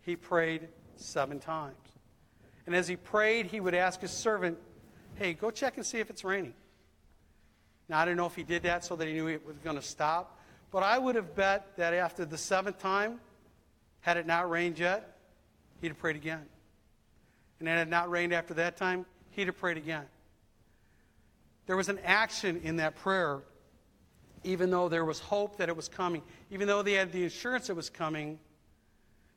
he 0.00 0.16
prayed 0.16 0.68
seven 0.96 1.38
times. 1.38 1.76
And 2.66 2.74
as 2.74 2.88
he 2.88 2.96
prayed, 2.96 3.46
he 3.46 3.60
would 3.60 3.74
ask 3.74 4.00
his 4.00 4.10
servant, 4.10 4.58
Hey, 5.14 5.34
go 5.34 5.50
check 5.50 5.76
and 5.76 5.84
see 5.84 5.98
if 5.98 6.10
it's 6.10 6.24
raining. 6.24 6.54
Now, 7.88 7.98
I 8.00 8.04
don't 8.04 8.16
know 8.16 8.26
if 8.26 8.34
he 8.34 8.42
did 8.42 8.62
that 8.62 8.84
so 8.84 8.96
that 8.96 9.06
he 9.06 9.12
knew 9.12 9.28
it 9.28 9.46
was 9.46 9.58
going 9.58 9.76
to 9.76 9.82
stop, 9.82 10.40
but 10.70 10.82
I 10.82 10.98
would 10.98 11.14
have 11.14 11.34
bet 11.34 11.76
that 11.76 11.92
after 11.92 12.24
the 12.24 12.38
seventh 12.38 12.78
time, 12.78 13.20
had 14.00 14.16
it 14.16 14.26
not 14.26 14.48
rained 14.48 14.78
yet, 14.78 15.18
he'd 15.80 15.88
have 15.88 15.98
prayed 15.98 16.16
again. 16.16 16.46
And 17.62 17.68
it 17.68 17.78
had 17.78 17.88
not 17.88 18.10
rained 18.10 18.34
after 18.34 18.54
that 18.54 18.76
time, 18.76 19.06
he'd 19.30 19.46
have 19.46 19.56
prayed 19.56 19.76
again. 19.76 20.04
There 21.66 21.76
was 21.76 21.88
an 21.88 22.00
action 22.04 22.60
in 22.64 22.76
that 22.76 22.96
prayer, 22.96 23.40
even 24.42 24.70
though 24.70 24.88
there 24.88 25.04
was 25.04 25.20
hope 25.20 25.58
that 25.58 25.68
it 25.68 25.76
was 25.76 25.88
coming, 25.88 26.22
even 26.50 26.66
though 26.66 26.82
they 26.82 26.94
had 26.94 27.12
the 27.12 27.24
assurance 27.24 27.70
it 27.70 27.76
was 27.76 27.88
coming 27.88 28.40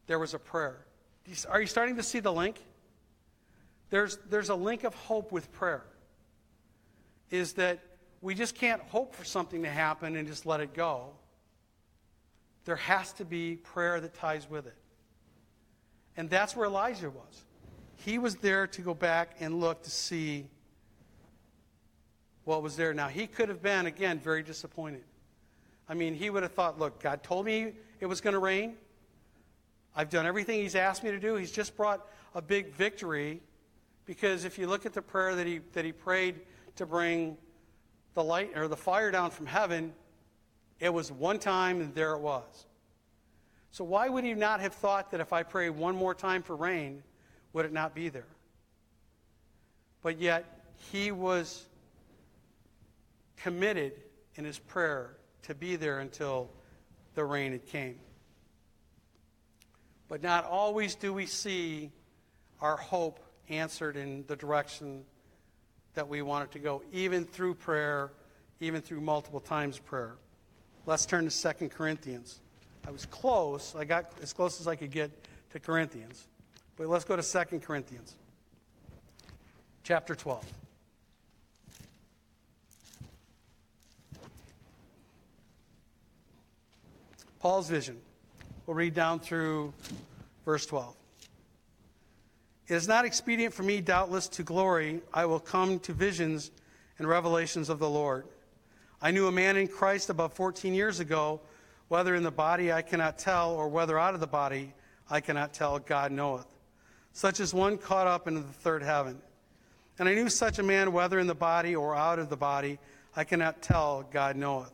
there 0.07 0.19
was 0.19 0.33
a 0.33 0.39
prayer. 0.39 0.85
Are 1.49 1.59
you 1.59 1.67
starting 1.67 1.95
to 1.95 2.03
see 2.03 2.19
the 2.19 2.31
link? 2.31 2.63
There's, 3.89 4.17
there's 4.29 4.49
a 4.49 4.55
link 4.55 4.83
of 4.83 4.93
hope 4.93 5.31
with 5.31 5.51
prayer. 5.51 5.83
Is 7.31 7.53
that 7.53 7.79
we 8.21 8.35
just 8.35 8.55
can't 8.55 8.81
hope 8.83 9.15
for 9.15 9.23
something 9.23 9.63
to 9.63 9.69
happen 9.69 10.15
and 10.15 10.27
just 10.27 10.45
let 10.45 10.59
it 10.59 10.73
go. 10.73 11.09
There 12.65 12.75
has 12.75 13.13
to 13.13 13.25
be 13.25 13.55
prayer 13.55 13.99
that 13.99 14.13
ties 14.15 14.49
with 14.49 14.67
it. 14.67 14.75
And 16.17 16.29
that's 16.29 16.55
where 16.55 16.67
Elijah 16.67 17.09
was. 17.09 17.44
He 18.05 18.19
was 18.19 18.35
there 18.35 18.67
to 18.67 18.81
go 18.83 18.93
back 18.93 19.31
and 19.39 19.59
look 19.59 19.81
to 19.81 19.89
see 19.89 20.45
what 22.43 22.61
was 22.61 22.75
there. 22.75 22.93
Now, 22.93 23.07
he 23.07 23.25
could 23.25 23.49
have 23.49 23.63
been, 23.63 23.87
again, 23.87 24.19
very 24.19 24.43
disappointed. 24.43 25.01
I 25.89 25.95
mean, 25.95 26.13
he 26.13 26.29
would 26.29 26.43
have 26.43 26.51
thought, 26.51 26.77
look, 26.77 27.01
God 27.01 27.23
told 27.23 27.47
me 27.47 27.73
it 27.99 28.05
was 28.05 28.21
going 28.21 28.35
to 28.35 28.39
rain. 28.39 28.75
I've 29.95 30.11
done 30.11 30.27
everything 30.27 30.61
he's 30.61 30.75
asked 30.75 31.03
me 31.03 31.09
to 31.09 31.19
do. 31.19 31.33
He's 31.33 31.51
just 31.51 31.75
brought 31.75 32.05
a 32.35 32.43
big 32.43 32.71
victory 32.73 33.41
because 34.05 34.45
if 34.45 34.59
you 34.59 34.67
look 34.67 34.85
at 34.85 34.93
the 34.93 35.01
prayer 35.01 35.33
that 35.33 35.47
he, 35.47 35.61
that 35.73 35.83
he 35.83 35.91
prayed 35.91 36.41
to 36.75 36.85
bring 36.85 37.35
the 38.13 38.23
light 38.23 38.55
or 38.55 38.67
the 38.67 38.77
fire 38.77 39.09
down 39.09 39.31
from 39.31 39.47
heaven, 39.47 39.93
it 40.79 40.93
was 40.93 41.11
one 41.11 41.39
time 41.39 41.81
and 41.81 41.95
there 41.95 42.11
it 42.11 42.19
was. 42.19 42.67
So 43.71 43.83
why 43.83 44.09
would 44.09 44.23
he 44.23 44.35
not 44.35 44.59
have 44.59 44.73
thought 44.75 45.09
that 45.09 45.21
if 45.21 45.33
I 45.33 45.41
pray 45.41 45.71
one 45.71 45.95
more 45.95 46.13
time 46.13 46.43
for 46.43 46.55
rain, 46.55 47.01
would 47.55 47.65
it 47.65 47.71
not 47.71 47.95
be 47.95 48.09
there? 48.09 48.27
But 50.03 50.19
yet 50.19 50.43
he 50.91 51.13
was 51.13 51.65
committed 53.37 53.93
in 54.35 54.43
his 54.43 54.59
prayer 54.59 55.15
to 55.43 55.55
be 55.55 55.77
there 55.77 55.99
until 55.99 56.49
the 57.13 57.23
rain 57.23 57.53
had 57.53 57.65
came. 57.65 57.95
But 60.09 60.21
not 60.21 60.43
always 60.43 60.95
do 60.95 61.13
we 61.13 61.25
see 61.25 61.91
our 62.59 62.75
hope 62.75 63.21
answered 63.47 63.95
in 63.95 64.25
the 64.27 64.35
direction 64.35 65.05
that 65.93 66.09
we 66.09 66.21
want 66.21 66.43
it 66.43 66.51
to 66.51 66.59
go, 66.59 66.83
even 66.91 67.23
through 67.23 67.53
prayer, 67.55 68.11
even 68.59 68.81
through 68.81 68.99
multiple 68.99 69.39
times 69.39 69.79
prayer. 69.79 70.15
Let's 70.85 71.05
turn 71.05 71.29
to 71.29 71.53
2 71.53 71.69
Corinthians. 71.69 72.41
I 72.85 72.91
was 72.91 73.05
close. 73.05 73.75
I 73.77 73.85
got 73.85 74.11
as 74.21 74.33
close 74.33 74.59
as 74.59 74.67
I 74.67 74.75
could 74.75 74.91
get 74.91 75.09
to 75.51 75.59
Corinthians. 75.61 76.27
But 76.77 76.87
let's 76.87 77.05
go 77.05 77.15
to 77.15 77.23
2 77.23 77.59
Corinthians, 77.59 78.15
chapter 79.83 80.13
12. 80.13 80.43
Paul's 87.39 87.69
vision. 87.69 87.97
We'll 88.65 88.75
read 88.75 88.93
down 88.93 89.19
through 89.19 89.73
verse 90.43 90.65
12. 90.65 90.95
It 92.67 92.73
is 92.73 92.87
not 92.87 93.05
expedient 93.05 93.53
for 93.53 93.63
me, 93.63 93.79
doubtless, 93.79 94.27
to 94.29 94.43
glory. 94.43 95.01
I 95.13 95.27
will 95.27 95.39
come 95.39 95.79
to 95.81 95.93
visions 95.93 96.49
and 96.97 97.07
revelations 97.07 97.69
of 97.69 97.79
the 97.79 97.89
Lord. 97.89 98.25
I 99.01 99.11
knew 99.11 99.27
a 99.27 99.31
man 99.31 99.55
in 99.55 99.67
Christ 99.67 100.09
about 100.09 100.35
14 100.35 100.73
years 100.73 100.99
ago, 100.99 101.39
whether 101.87 102.15
in 102.15 102.23
the 102.23 102.31
body 102.31 102.73
I 102.73 102.81
cannot 102.81 103.19
tell, 103.19 103.51
or 103.51 103.69
whether 103.69 103.99
out 103.99 104.15
of 104.15 104.19
the 104.19 104.27
body 104.27 104.73
I 105.09 105.21
cannot 105.21 105.53
tell, 105.53 105.77
God 105.79 106.11
knoweth. 106.11 106.47
Such 107.17 107.39
as 107.39 107.53
one 107.53 107.77
caught 107.77 108.07
up 108.07 108.27
into 108.27 108.41
the 108.41 108.51
third 108.51 108.83
heaven. 108.83 109.21
And 109.97 110.09
I 110.09 110.13
knew 110.13 110.27
such 110.27 110.59
a 110.59 110.63
man, 110.63 110.91
whether 110.91 111.17
in 111.17 111.27
the 111.27 111.33
body 111.33 111.73
or 111.73 111.95
out 111.95 112.19
of 112.19 112.27
the 112.27 112.35
body, 112.35 112.77
I 113.15 113.23
cannot 113.23 113.61
tell, 113.61 114.03
God 114.03 114.35
knoweth. 114.35 114.73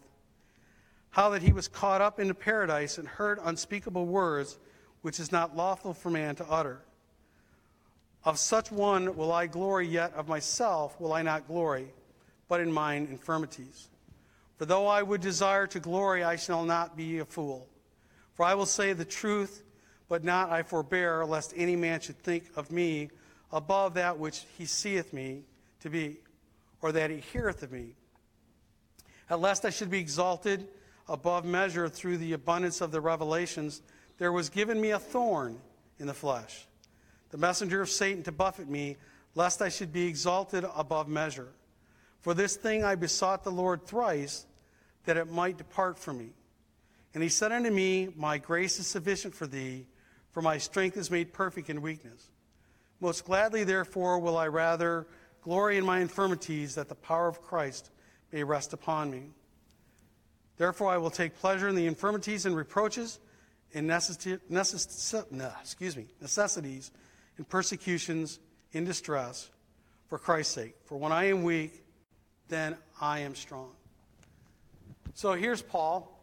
how 1.12 1.30
that 1.30 1.42
he 1.42 1.52
was 1.52 1.68
caught 1.68 2.02
up 2.02 2.20
into 2.20 2.34
paradise 2.34 2.98
and 2.98 3.08
heard 3.08 3.38
unspeakable 3.44 4.06
words 4.06 4.58
which 5.02 5.20
is 5.20 5.32
not 5.32 5.56
lawful 5.56 5.94
for 5.94 6.10
man 6.10 6.36
to 6.36 6.50
utter. 6.50 6.82
Of 8.24 8.40
such 8.40 8.72
one 8.72 9.16
will 9.16 9.32
I 9.32 9.48
glory, 9.48 9.88
yet 9.88 10.14
of 10.14 10.28
myself 10.28 11.00
will 11.00 11.12
I 11.12 11.22
not 11.22 11.48
glory, 11.48 11.88
but 12.48 12.62
in 12.62 12.72
mine 12.72 13.08
infirmities. 13.10 13.90
For 14.58 14.66
though 14.66 14.88
I 14.88 15.02
would 15.02 15.22
desire 15.22 15.68
to 15.68 15.80
glory, 15.80 16.24
I 16.24 16.36
shall 16.36 16.64
not 16.64 16.96
be 16.96 17.20
a 17.20 17.26
fool. 17.26 17.68
For 18.36 18.46
I 18.46 18.54
will 18.54 18.68
say 18.68 18.94
the 18.94 19.06
truth, 19.06 19.64
but 20.12 20.26
not 20.26 20.50
I 20.50 20.62
forbear, 20.62 21.26
lest 21.26 21.54
any 21.56 21.78
man 21.78 22.02
should 22.02 22.22
think 22.22 22.44
of 22.58 22.70
me 22.70 23.10
above 23.50 23.94
that 23.94 24.20
which 24.20 24.44
he 24.58 24.66
seeth 24.66 25.14
me 25.14 25.44
to 25.80 25.90
be, 25.90 26.18
or 26.82 26.92
that 26.92 27.10
he 27.10 27.22
heareth 27.32 27.64
of 27.64 27.72
me. 27.72 27.94
At 29.30 29.40
lest 29.40 29.64
I 29.64 29.70
should 29.70 29.90
be 29.90 30.00
exalted 30.00 30.68
above 31.08 31.46
measure 31.46 31.88
through 31.88 32.18
the 32.18 32.34
abundance 32.34 32.82
of 32.82 32.92
the 32.92 33.00
revelations, 33.00 33.82
there 34.18 34.34
was 34.34 34.50
given 34.50 34.82
me 34.82 34.92
a 34.92 35.00
thorn 35.00 35.58
in 35.98 36.08
the 36.08 36.14
flesh, 36.14 36.68
the 37.30 37.38
messenger 37.38 37.82
of 37.82 37.88
Satan 37.88 38.22
to 38.24 38.34
buffet 38.34 38.68
me, 38.68 38.98
lest 39.34 39.62
I 39.62 39.70
should 39.70 39.94
be 39.94 40.08
exalted 40.08 40.66
above 40.76 41.08
measure. 41.08 41.54
For 42.20 42.34
this 42.34 42.58
thing 42.58 42.84
I 42.84 42.96
besought 42.96 43.46
the 43.46 43.50
Lord 43.50 43.86
thrice, 43.86 44.46
that 45.06 45.16
it 45.16 45.32
might 45.32 45.58
depart 45.58 45.98
from 45.98 46.18
me. 46.18 46.32
And 47.14 47.24
he 47.24 47.30
said 47.30 47.54
unto 47.54 47.72
me, 47.72 48.10
My 48.18 48.38
grace 48.38 48.78
is 48.78 48.88
sufficient 48.88 49.34
for 49.34 49.48
thee, 49.48 49.86
for 50.32 50.42
my 50.42 50.58
strength 50.58 50.98
is 50.98 51.12
made 51.12 51.34
perfect 51.34 51.70
in 51.70 51.82
weakness. 51.82 52.30
Most 53.00 53.26
gladly, 53.26 53.64
therefore, 53.64 54.20
will 54.20 54.38
I 54.38 54.48
rather 54.48 55.08
glory 55.42 55.78
in 55.78 55.86
my 55.86 56.00
infirmities, 56.00 56.76
that 56.76 56.88
the 56.88 56.96
power 56.96 57.28
of 57.28 57.42
Christ 57.42 57.90
may 58.32 58.44
rest 58.44 58.74
upon 58.74 59.10
me. 59.10 59.24
Therefore, 60.58 60.92
I 60.92 60.98
will 60.98 61.10
take 61.10 61.36
pleasure 61.40 61.68
in 61.68 61.76
the 61.76 61.88
infirmities 61.88 62.46
and 62.46 62.56
reproaches, 62.56 63.20
in 63.72 63.88
necessi- 63.88 64.40
necess- 64.52 65.32
no, 65.32 65.52
excuse 65.60 65.98
me, 65.98 66.06
necessities, 66.22 66.92
in 67.38 67.46
persecutions, 67.46 68.40
in 68.72 68.86
distress, 68.86 69.50
for 70.08 70.20
Christ's 70.20 70.54
sake. 70.54 70.76
For 70.86 70.98
when 70.98 71.12
I 71.12 71.26
am 71.26 71.44
weak, 71.44 71.84
then 72.48 72.76
I 73.00 73.20
am 73.20 73.34
strong. 73.34 73.72
So 75.16 75.34
here's 75.34 75.62
Paul. 75.62 76.18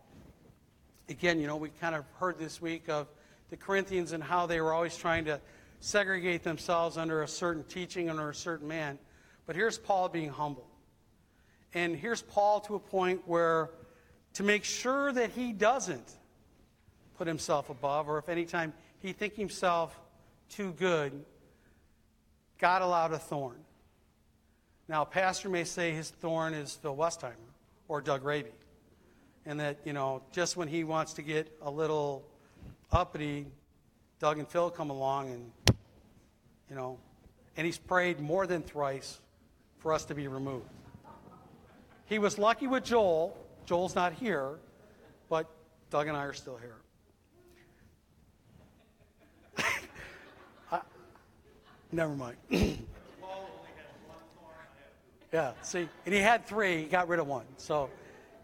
Again, 1.08 1.40
you 1.40 1.46
know, 1.46 1.56
we 1.56 1.70
kind 1.70 1.94
of 1.94 2.04
heard 2.20 2.38
this 2.38 2.62
week 2.62 2.88
of 2.88 3.08
the 3.50 3.56
Corinthians 3.56 4.12
and 4.12 4.22
how 4.22 4.46
they 4.46 4.60
were 4.60 4.72
always 4.72 4.96
trying 4.96 5.24
to 5.26 5.40
segregate 5.80 6.42
themselves 6.42 6.96
under 6.96 7.22
a 7.22 7.28
certain 7.28 7.64
teaching, 7.64 8.10
under 8.10 8.30
a 8.30 8.34
certain 8.34 8.68
man. 8.68 8.98
But 9.46 9.56
here's 9.56 9.78
Paul 9.78 10.08
being 10.08 10.28
humble. 10.28 10.66
And 11.74 11.94
here's 11.96 12.22
Paul 12.22 12.60
to 12.62 12.74
a 12.74 12.80
point 12.80 13.22
where 13.26 13.70
to 14.34 14.42
make 14.42 14.64
sure 14.64 15.12
that 15.12 15.30
he 15.30 15.52
doesn't 15.52 16.10
put 17.16 17.26
himself 17.26 17.70
above, 17.70 18.08
or 18.08 18.18
if 18.18 18.28
anytime 18.28 18.72
he 19.00 19.12
think 19.12 19.34
himself 19.34 19.98
too 20.50 20.72
good, 20.72 21.24
God 22.58 22.82
allowed 22.82 23.12
a 23.12 23.18
thorn. 23.18 23.56
Now, 24.88 25.02
a 25.02 25.06
pastor 25.06 25.48
may 25.48 25.64
say 25.64 25.92
his 25.92 26.10
thorn 26.10 26.54
is 26.54 26.74
Phil 26.74 26.96
Westheimer 26.96 27.34
or 27.88 28.00
Doug 28.00 28.24
Raby. 28.24 28.50
And 29.44 29.60
that, 29.60 29.78
you 29.84 29.92
know, 29.92 30.22
just 30.32 30.56
when 30.56 30.68
he 30.68 30.84
wants 30.84 31.14
to 31.14 31.22
get 31.22 31.50
a 31.62 31.70
little 31.70 32.24
uppity, 32.92 33.46
Doug 34.18 34.38
and 34.38 34.48
Phil 34.48 34.70
come 34.70 34.90
along 34.90 35.30
and, 35.30 35.76
you 36.68 36.76
know, 36.76 36.98
and 37.56 37.66
he's 37.66 37.78
prayed 37.78 38.20
more 38.20 38.46
than 38.46 38.62
thrice 38.62 39.20
for 39.78 39.92
us 39.92 40.04
to 40.06 40.14
be 40.14 40.28
removed. 40.28 40.68
He 42.06 42.18
was 42.18 42.38
lucky 42.38 42.66
with 42.66 42.84
Joel. 42.84 43.36
Joel's 43.66 43.94
not 43.94 44.12
here, 44.14 44.58
but 45.28 45.46
Doug 45.90 46.08
and 46.08 46.16
I 46.16 46.24
are 46.24 46.32
still 46.32 46.56
here. 46.56 46.76
I, 50.72 50.80
never 51.92 52.14
mind. 52.14 52.36
yeah, 55.32 55.52
see, 55.62 55.88
and 56.06 56.14
he 56.14 56.20
had 56.20 56.46
three, 56.46 56.78
he 56.78 56.84
got 56.84 57.08
rid 57.08 57.20
of 57.20 57.26
one. 57.26 57.44
So, 57.58 57.90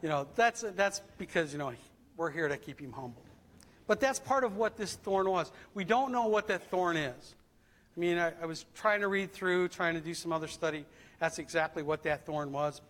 you 0.03 0.11
know, 0.11 0.27
that's, 0.35 0.65
that's 0.77 1.01
because, 1.17 1.53
you 1.53 1.59
know, 1.59 1.73
we're 2.17 2.31
here 2.31 2.49
to 2.49 2.59
keep 2.59 2.79
him 2.81 2.93
humble. 2.93 3.24
But 3.87 4.01
that's 4.01 4.19
part 4.19 4.45
of 4.45 4.57
what 4.57 4.77
this 4.77 4.95
thorn 4.95 5.29
was. 5.29 5.53
We 5.75 5.85
don't 5.85 6.13
know 6.13 6.27
what 6.27 6.49
that 6.49 6.71
thorn 6.71 6.97
is. 6.97 7.35
I 7.97 8.01
mean, 8.01 8.19
I, 8.19 8.33
I, 8.43 8.47
was 8.47 8.65
trying 8.75 9.01
to 9.01 9.09
read 9.09 9.33
through, 9.33 9.69
trying 9.69 9.95
to 9.95 10.01
do 10.01 10.15
some 10.15 10.33
other 10.33 10.49
study. 10.49 10.85
That's 11.21 11.39
exactly 11.39 11.83
what 11.83 12.03
that 12.05 12.27
thorn 12.27 12.51
was. 12.51 12.81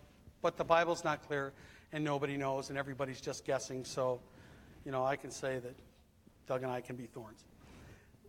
But 0.40 0.56
the 0.56 0.64
Bible's 0.64 1.04
not 1.04 1.26
clear, 1.26 1.52
and 1.92 2.02
nobody 2.04 2.36
knows, 2.36 2.70
and 2.70 2.78
everybody's 2.78 3.20
just 3.20 3.44
guessing. 3.44 3.84
So, 3.84 4.20
you 4.84 4.92
know, 4.92 5.04
I 5.04 5.16
can 5.16 5.30
say 5.30 5.58
that 5.58 5.74
Doug 6.46 6.62
and 6.62 6.72
I 6.72 6.80
can 6.80 6.96
be 6.96 7.04
thorns. 7.06 7.44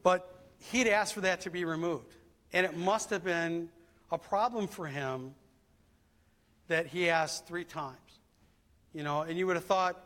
But 0.04 0.30
he'd 0.72 0.88
asked 0.88 1.14
for 1.14 1.22
that 1.22 1.42
to 1.42 1.50
be 1.50 1.66
removed. 1.66 2.14
And 2.52 2.66
it 2.66 2.76
must 2.76 3.10
have 3.10 3.24
been 3.24 3.70
a 4.12 4.18
problem 4.18 4.68
for 4.68 4.88
him 4.88 5.34
that 6.68 6.88
he 6.88 7.10
asked 7.10 7.48
three 7.48 7.64
times. 7.64 7.96
You 8.94 9.04
know, 9.04 9.22
and 9.22 9.38
you 9.38 9.48
would 9.48 9.56
have 9.56 9.66
thought, 9.66 10.02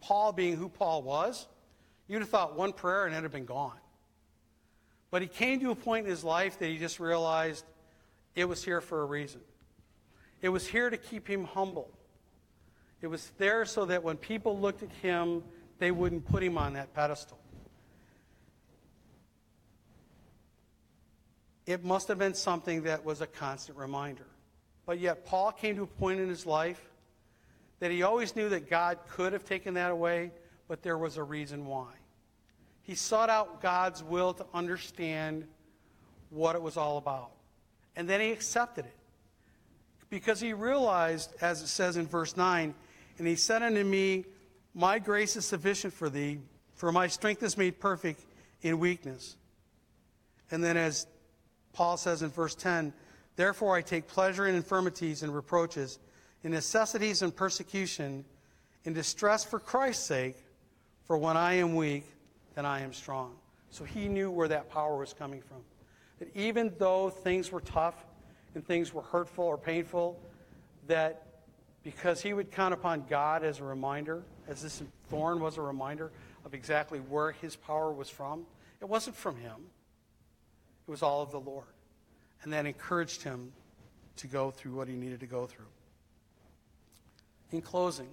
Paul 0.00 0.32
being 0.32 0.56
who 0.56 0.68
Paul 0.68 1.02
was, 1.02 1.46
you'd 2.08 2.20
have 2.20 2.28
thought 2.28 2.56
one 2.56 2.72
prayer 2.72 3.04
and 3.04 3.14
it'd 3.14 3.24
have 3.24 3.32
been 3.32 3.44
gone. 3.44 3.76
But 5.10 5.22
he 5.22 5.28
came 5.28 5.60
to 5.60 5.70
a 5.70 5.74
point 5.74 6.06
in 6.06 6.10
his 6.10 6.24
life 6.24 6.58
that 6.58 6.66
he 6.66 6.78
just 6.78 6.98
realized 6.98 7.64
it 8.34 8.46
was 8.46 8.64
here 8.64 8.80
for 8.80 9.02
a 9.02 9.04
reason. 9.04 9.40
It 10.40 10.48
was 10.48 10.66
here 10.66 10.90
to 10.90 10.96
keep 10.96 11.28
him 11.28 11.44
humble. 11.44 11.90
It 13.00 13.08
was 13.08 13.30
there 13.38 13.64
so 13.64 13.84
that 13.86 14.02
when 14.02 14.16
people 14.16 14.58
looked 14.58 14.82
at 14.82 14.90
him, 15.02 15.42
they 15.78 15.90
wouldn't 15.90 16.26
put 16.26 16.42
him 16.42 16.56
on 16.56 16.74
that 16.74 16.94
pedestal. 16.94 17.38
It 21.66 21.84
must 21.84 22.08
have 22.08 22.18
been 22.18 22.34
something 22.34 22.82
that 22.82 23.04
was 23.04 23.20
a 23.20 23.26
constant 23.26 23.78
reminder. 23.78 24.26
But 24.86 24.98
yet, 24.98 25.26
Paul 25.26 25.52
came 25.52 25.76
to 25.76 25.82
a 25.82 25.86
point 25.86 26.20
in 26.20 26.28
his 26.28 26.44
life 26.44 26.80
that 27.78 27.90
he 27.90 28.02
always 28.02 28.34
knew 28.34 28.48
that 28.48 28.68
God 28.68 28.98
could 29.10 29.32
have 29.32 29.44
taken 29.44 29.74
that 29.74 29.90
away, 29.90 30.32
but 30.68 30.82
there 30.82 30.98
was 30.98 31.16
a 31.16 31.22
reason 31.22 31.66
why. 31.66 31.88
He 32.82 32.94
sought 32.94 33.30
out 33.30 33.62
God's 33.62 34.02
will 34.02 34.34
to 34.34 34.46
understand 34.52 35.46
what 36.30 36.56
it 36.56 36.62
was 36.62 36.76
all 36.76 36.98
about. 36.98 37.30
And 37.94 38.08
then 38.08 38.20
he 38.20 38.30
accepted 38.30 38.86
it. 38.86 38.96
Because 40.10 40.40
he 40.40 40.52
realized, 40.52 41.32
as 41.40 41.62
it 41.62 41.68
says 41.68 41.96
in 41.96 42.06
verse 42.06 42.36
9, 42.36 42.74
and 43.18 43.26
he 43.26 43.36
said 43.36 43.62
unto 43.62 43.84
me, 43.84 44.24
My 44.74 44.98
grace 44.98 45.36
is 45.36 45.46
sufficient 45.46 45.92
for 45.92 46.08
thee, 46.08 46.38
for 46.74 46.92
my 46.92 47.06
strength 47.06 47.42
is 47.42 47.56
made 47.56 47.78
perfect 47.80 48.24
in 48.62 48.78
weakness. 48.78 49.36
And 50.50 50.62
then, 50.62 50.76
as 50.76 51.06
Paul 51.72 51.96
says 51.96 52.22
in 52.22 52.30
verse 52.30 52.54
10, 52.54 52.92
Therefore 53.36 53.76
I 53.76 53.82
take 53.82 54.06
pleasure 54.06 54.46
in 54.46 54.54
infirmities 54.54 55.22
and 55.22 55.34
reproaches, 55.34 55.98
in 56.42 56.50
necessities 56.50 57.22
and 57.22 57.34
persecution, 57.34 58.24
in 58.84 58.92
distress 58.92 59.44
for 59.44 59.58
Christ's 59.58 60.04
sake, 60.04 60.36
for 61.04 61.16
when 61.18 61.36
I 61.36 61.54
am 61.54 61.74
weak, 61.74 62.04
then 62.54 62.66
I 62.66 62.80
am 62.80 62.92
strong. 62.92 63.34
So 63.70 63.84
he 63.84 64.08
knew 64.08 64.30
where 64.30 64.48
that 64.48 64.70
power 64.70 64.96
was 64.96 65.12
coming 65.12 65.40
from. 65.40 65.58
That 66.18 66.34
even 66.36 66.72
though 66.78 67.10
things 67.10 67.50
were 67.50 67.60
tough 67.60 68.04
and 68.54 68.66
things 68.66 68.92
were 68.92 69.02
hurtful 69.02 69.44
or 69.44 69.56
painful, 69.56 70.20
that 70.86 71.26
because 71.82 72.20
he 72.20 72.32
would 72.32 72.50
count 72.50 72.74
upon 72.74 73.04
God 73.08 73.42
as 73.42 73.58
a 73.60 73.64
reminder, 73.64 74.22
as 74.46 74.62
this 74.62 74.82
thorn 75.08 75.40
was 75.40 75.56
a 75.56 75.62
reminder 75.62 76.12
of 76.44 76.54
exactly 76.54 76.98
where 76.98 77.32
his 77.32 77.56
power 77.56 77.92
was 77.92 78.08
from, 78.08 78.46
it 78.80 78.88
wasn't 78.88 79.16
from 79.16 79.36
him, 79.36 79.56
it 80.86 80.90
was 80.90 81.02
all 81.02 81.22
of 81.22 81.30
the 81.30 81.40
Lord. 81.40 81.66
And 82.42 82.52
that 82.52 82.66
encouraged 82.66 83.22
him 83.22 83.52
to 84.16 84.26
go 84.26 84.50
through 84.50 84.72
what 84.72 84.88
he 84.88 84.94
needed 84.94 85.20
to 85.20 85.26
go 85.26 85.46
through. 85.46 85.66
In 87.52 87.62
closing, 87.62 88.08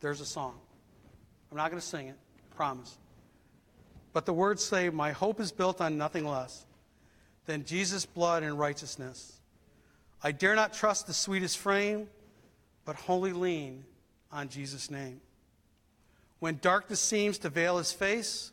there's 0.00 0.20
a 0.20 0.26
song. 0.26 0.54
I'm 1.50 1.56
not 1.56 1.70
going 1.70 1.80
to 1.80 1.86
sing 1.86 2.08
it, 2.08 2.16
I 2.52 2.54
promise. 2.54 2.98
But 4.12 4.26
the 4.26 4.32
words 4.32 4.64
say, 4.64 4.88
My 4.88 5.12
hope 5.12 5.40
is 5.40 5.52
built 5.52 5.80
on 5.80 5.98
nothing 5.98 6.26
less 6.26 6.66
than 7.44 7.64
Jesus' 7.64 8.06
blood 8.06 8.42
and 8.42 8.58
righteousness. 8.58 9.40
I 10.22 10.32
dare 10.32 10.54
not 10.54 10.72
trust 10.72 11.06
the 11.06 11.14
sweetest 11.14 11.58
frame, 11.58 12.08
but 12.84 12.96
wholly 12.96 13.32
lean 13.32 13.84
on 14.32 14.48
Jesus' 14.48 14.90
name. 14.90 15.20
When 16.38 16.58
darkness 16.60 17.00
seems 17.00 17.38
to 17.38 17.48
veil 17.48 17.78
his 17.78 17.92
face, 17.92 18.52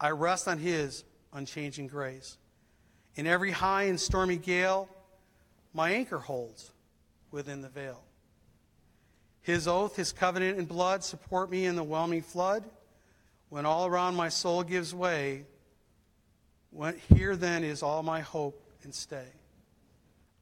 I 0.00 0.10
rest 0.10 0.48
on 0.48 0.58
his 0.58 1.04
unchanging 1.32 1.86
grace. 1.86 2.36
In 3.16 3.26
every 3.26 3.50
high 3.50 3.84
and 3.84 4.00
stormy 4.00 4.36
gale, 4.36 4.88
my 5.72 5.90
anchor 5.90 6.18
holds 6.18 6.72
within 7.30 7.60
the 7.60 7.68
veil. 7.68 8.02
His 9.42 9.66
oath, 9.66 9.96
his 9.96 10.12
covenant, 10.12 10.58
and 10.58 10.68
blood 10.68 11.02
support 11.02 11.50
me 11.50 11.64
in 11.64 11.76
the 11.76 11.82
whelming 11.82 12.22
flood. 12.22 12.64
When 13.48 13.66
all 13.66 13.86
around 13.86 14.14
my 14.14 14.28
soul 14.28 14.62
gives 14.62 14.94
way, 14.94 15.44
when, 16.70 16.96
here 17.14 17.34
then 17.34 17.64
is 17.64 17.82
all 17.82 18.02
my 18.02 18.20
hope 18.20 18.62
and 18.84 18.94
stay. 18.94 19.26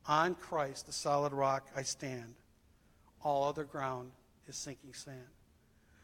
On 0.07 0.35
Christ, 0.35 0.87
the 0.87 0.93
solid 0.93 1.33
rock, 1.33 1.67
I 1.77 1.83
stand. 1.83 2.35
All 3.23 3.45
other 3.45 3.65
ground 3.65 4.11
is 4.47 4.57
sinking 4.57 4.95
sand. 4.95 5.19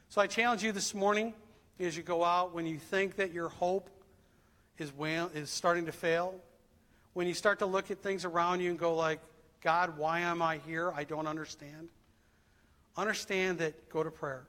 So 0.09 0.21
I 0.21 0.27
challenge 0.27 0.63
you 0.63 0.73
this 0.73 0.95
morning 0.95 1.35
as 1.81 1.97
you 1.97 2.03
go 2.03 2.25
out, 2.25 2.55
when 2.55 2.67
you 2.67 2.79
think 2.79 3.17
that 3.17 3.33
your 3.33 3.49
hope 3.49 3.91
is, 4.79 4.95
wail- 4.95 5.31
is 5.35 5.51
starting 5.51 5.87
to 5.87 5.93
fail, 5.93 6.35
when 7.15 7.27
you 7.27 7.35
start 7.35 7.59
to 7.61 7.67
look 7.67 7.91
at 7.91 7.99
things 7.99 8.25
around 8.25 8.61
you 8.61 8.71
and 8.71 8.79
go 8.79 8.95
like, 8.95 9.21
God, 9.61 9.97
why 9.99 10.21
am 10.21 10.43
I 10.43 10.59
here? 10.59 10.93
I 10.95 11.05
don't 11.05 11.27
understand. 11.27 11.89
Understand 12.97 13.59
that 13.59 13.89
go 13.89 14.03
to 14.03 14.11
prayer. 14.11 14.47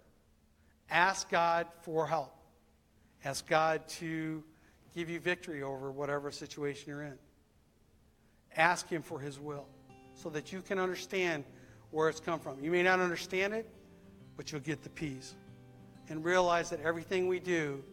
Ask 0.90 1.30
God 1.30 1.68
for 1.82 2.06
help. 2.08 2.34
Ask 3.24 3.48
God 3.48 3.88
to 3.88 4.44
give 4.96 5.10
you 5.10 5.20
victory 5.20 5.64
over 5.64 5.92
whatever 5.92 6.32
situation 6.32 6.86
you're 6.88 7.02
in. 7.02 7.18
Ask 8.56 8.88
Him 8.88 9.02
for 9.02 9.20
His 9.20 9.40
will 9.40 9.66
so 10.14 10.30
that 10.30 10.54
you 10.54 10.62
can 10.62 10.80
understand 10.80 11.44
where 11.92 12.08
it's 12.08 12.20
come 12.20 12.40
from. 12.40 12.64
You 12.64 12.72
may 12.72 12.84
not 12.84 13.00
understand 13.00 13.54
it, 13.54 13.68
but 14.38 14.52
you'll 14.52 14.62
get 14.62 14.84
the 14.84 14.90
peace. 14.90 15.36
And 16.08 16.24
realize 16.24 16.70
that 16.70 16.82
everything 16.82 17.28
we 17.28 17.40
do 17.40 17.84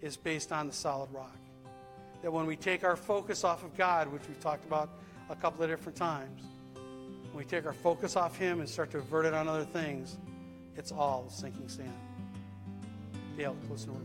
is 0.00 0.16
based 0.16 0.50
on 0.50 0.66
the 0.66 0.72
solid 0.72 1.10
rock. 1.12 1.36
That 2.22 2.32
when 2.32 2.46
we 2.46 2.56
take 2.56 2.84
our 2.84 2.96
focus 2.96 3.44
off 3.44 3.62
of 3.62 3.76
God, 3.76 4.08
which 4.08 4.22
we've 4.26 4.40
talked 4.40 4.64
about 4.64 4.88
a 5.28 5.36
couple 5.36 5.62
of 5.62 5.68
different 5.68 5.96
times, 5.96 6.42
when 7.32 7.44
we 7.44 7.48
take 7.48 7.66
our 7.66 7.72
focus 7.72 8.16
off 8.16 8.36
Him 8.36 8.60
and 8.60 8.68
start 8.68 8.90
to 8.92 8.98
avert 8.98 9.26
it 9.26 9.34
on 9.34 9.48
other 9.48 9.64
things, 9.64 10.18
it's 10.76 10.92
all 10.92 11.28
sinking 11.28 11.68
sand. 11.68 11.92
Dale, 13.36 13.56
close 13.66 13.84
in 13.84 13.90
order. 13.90 14.04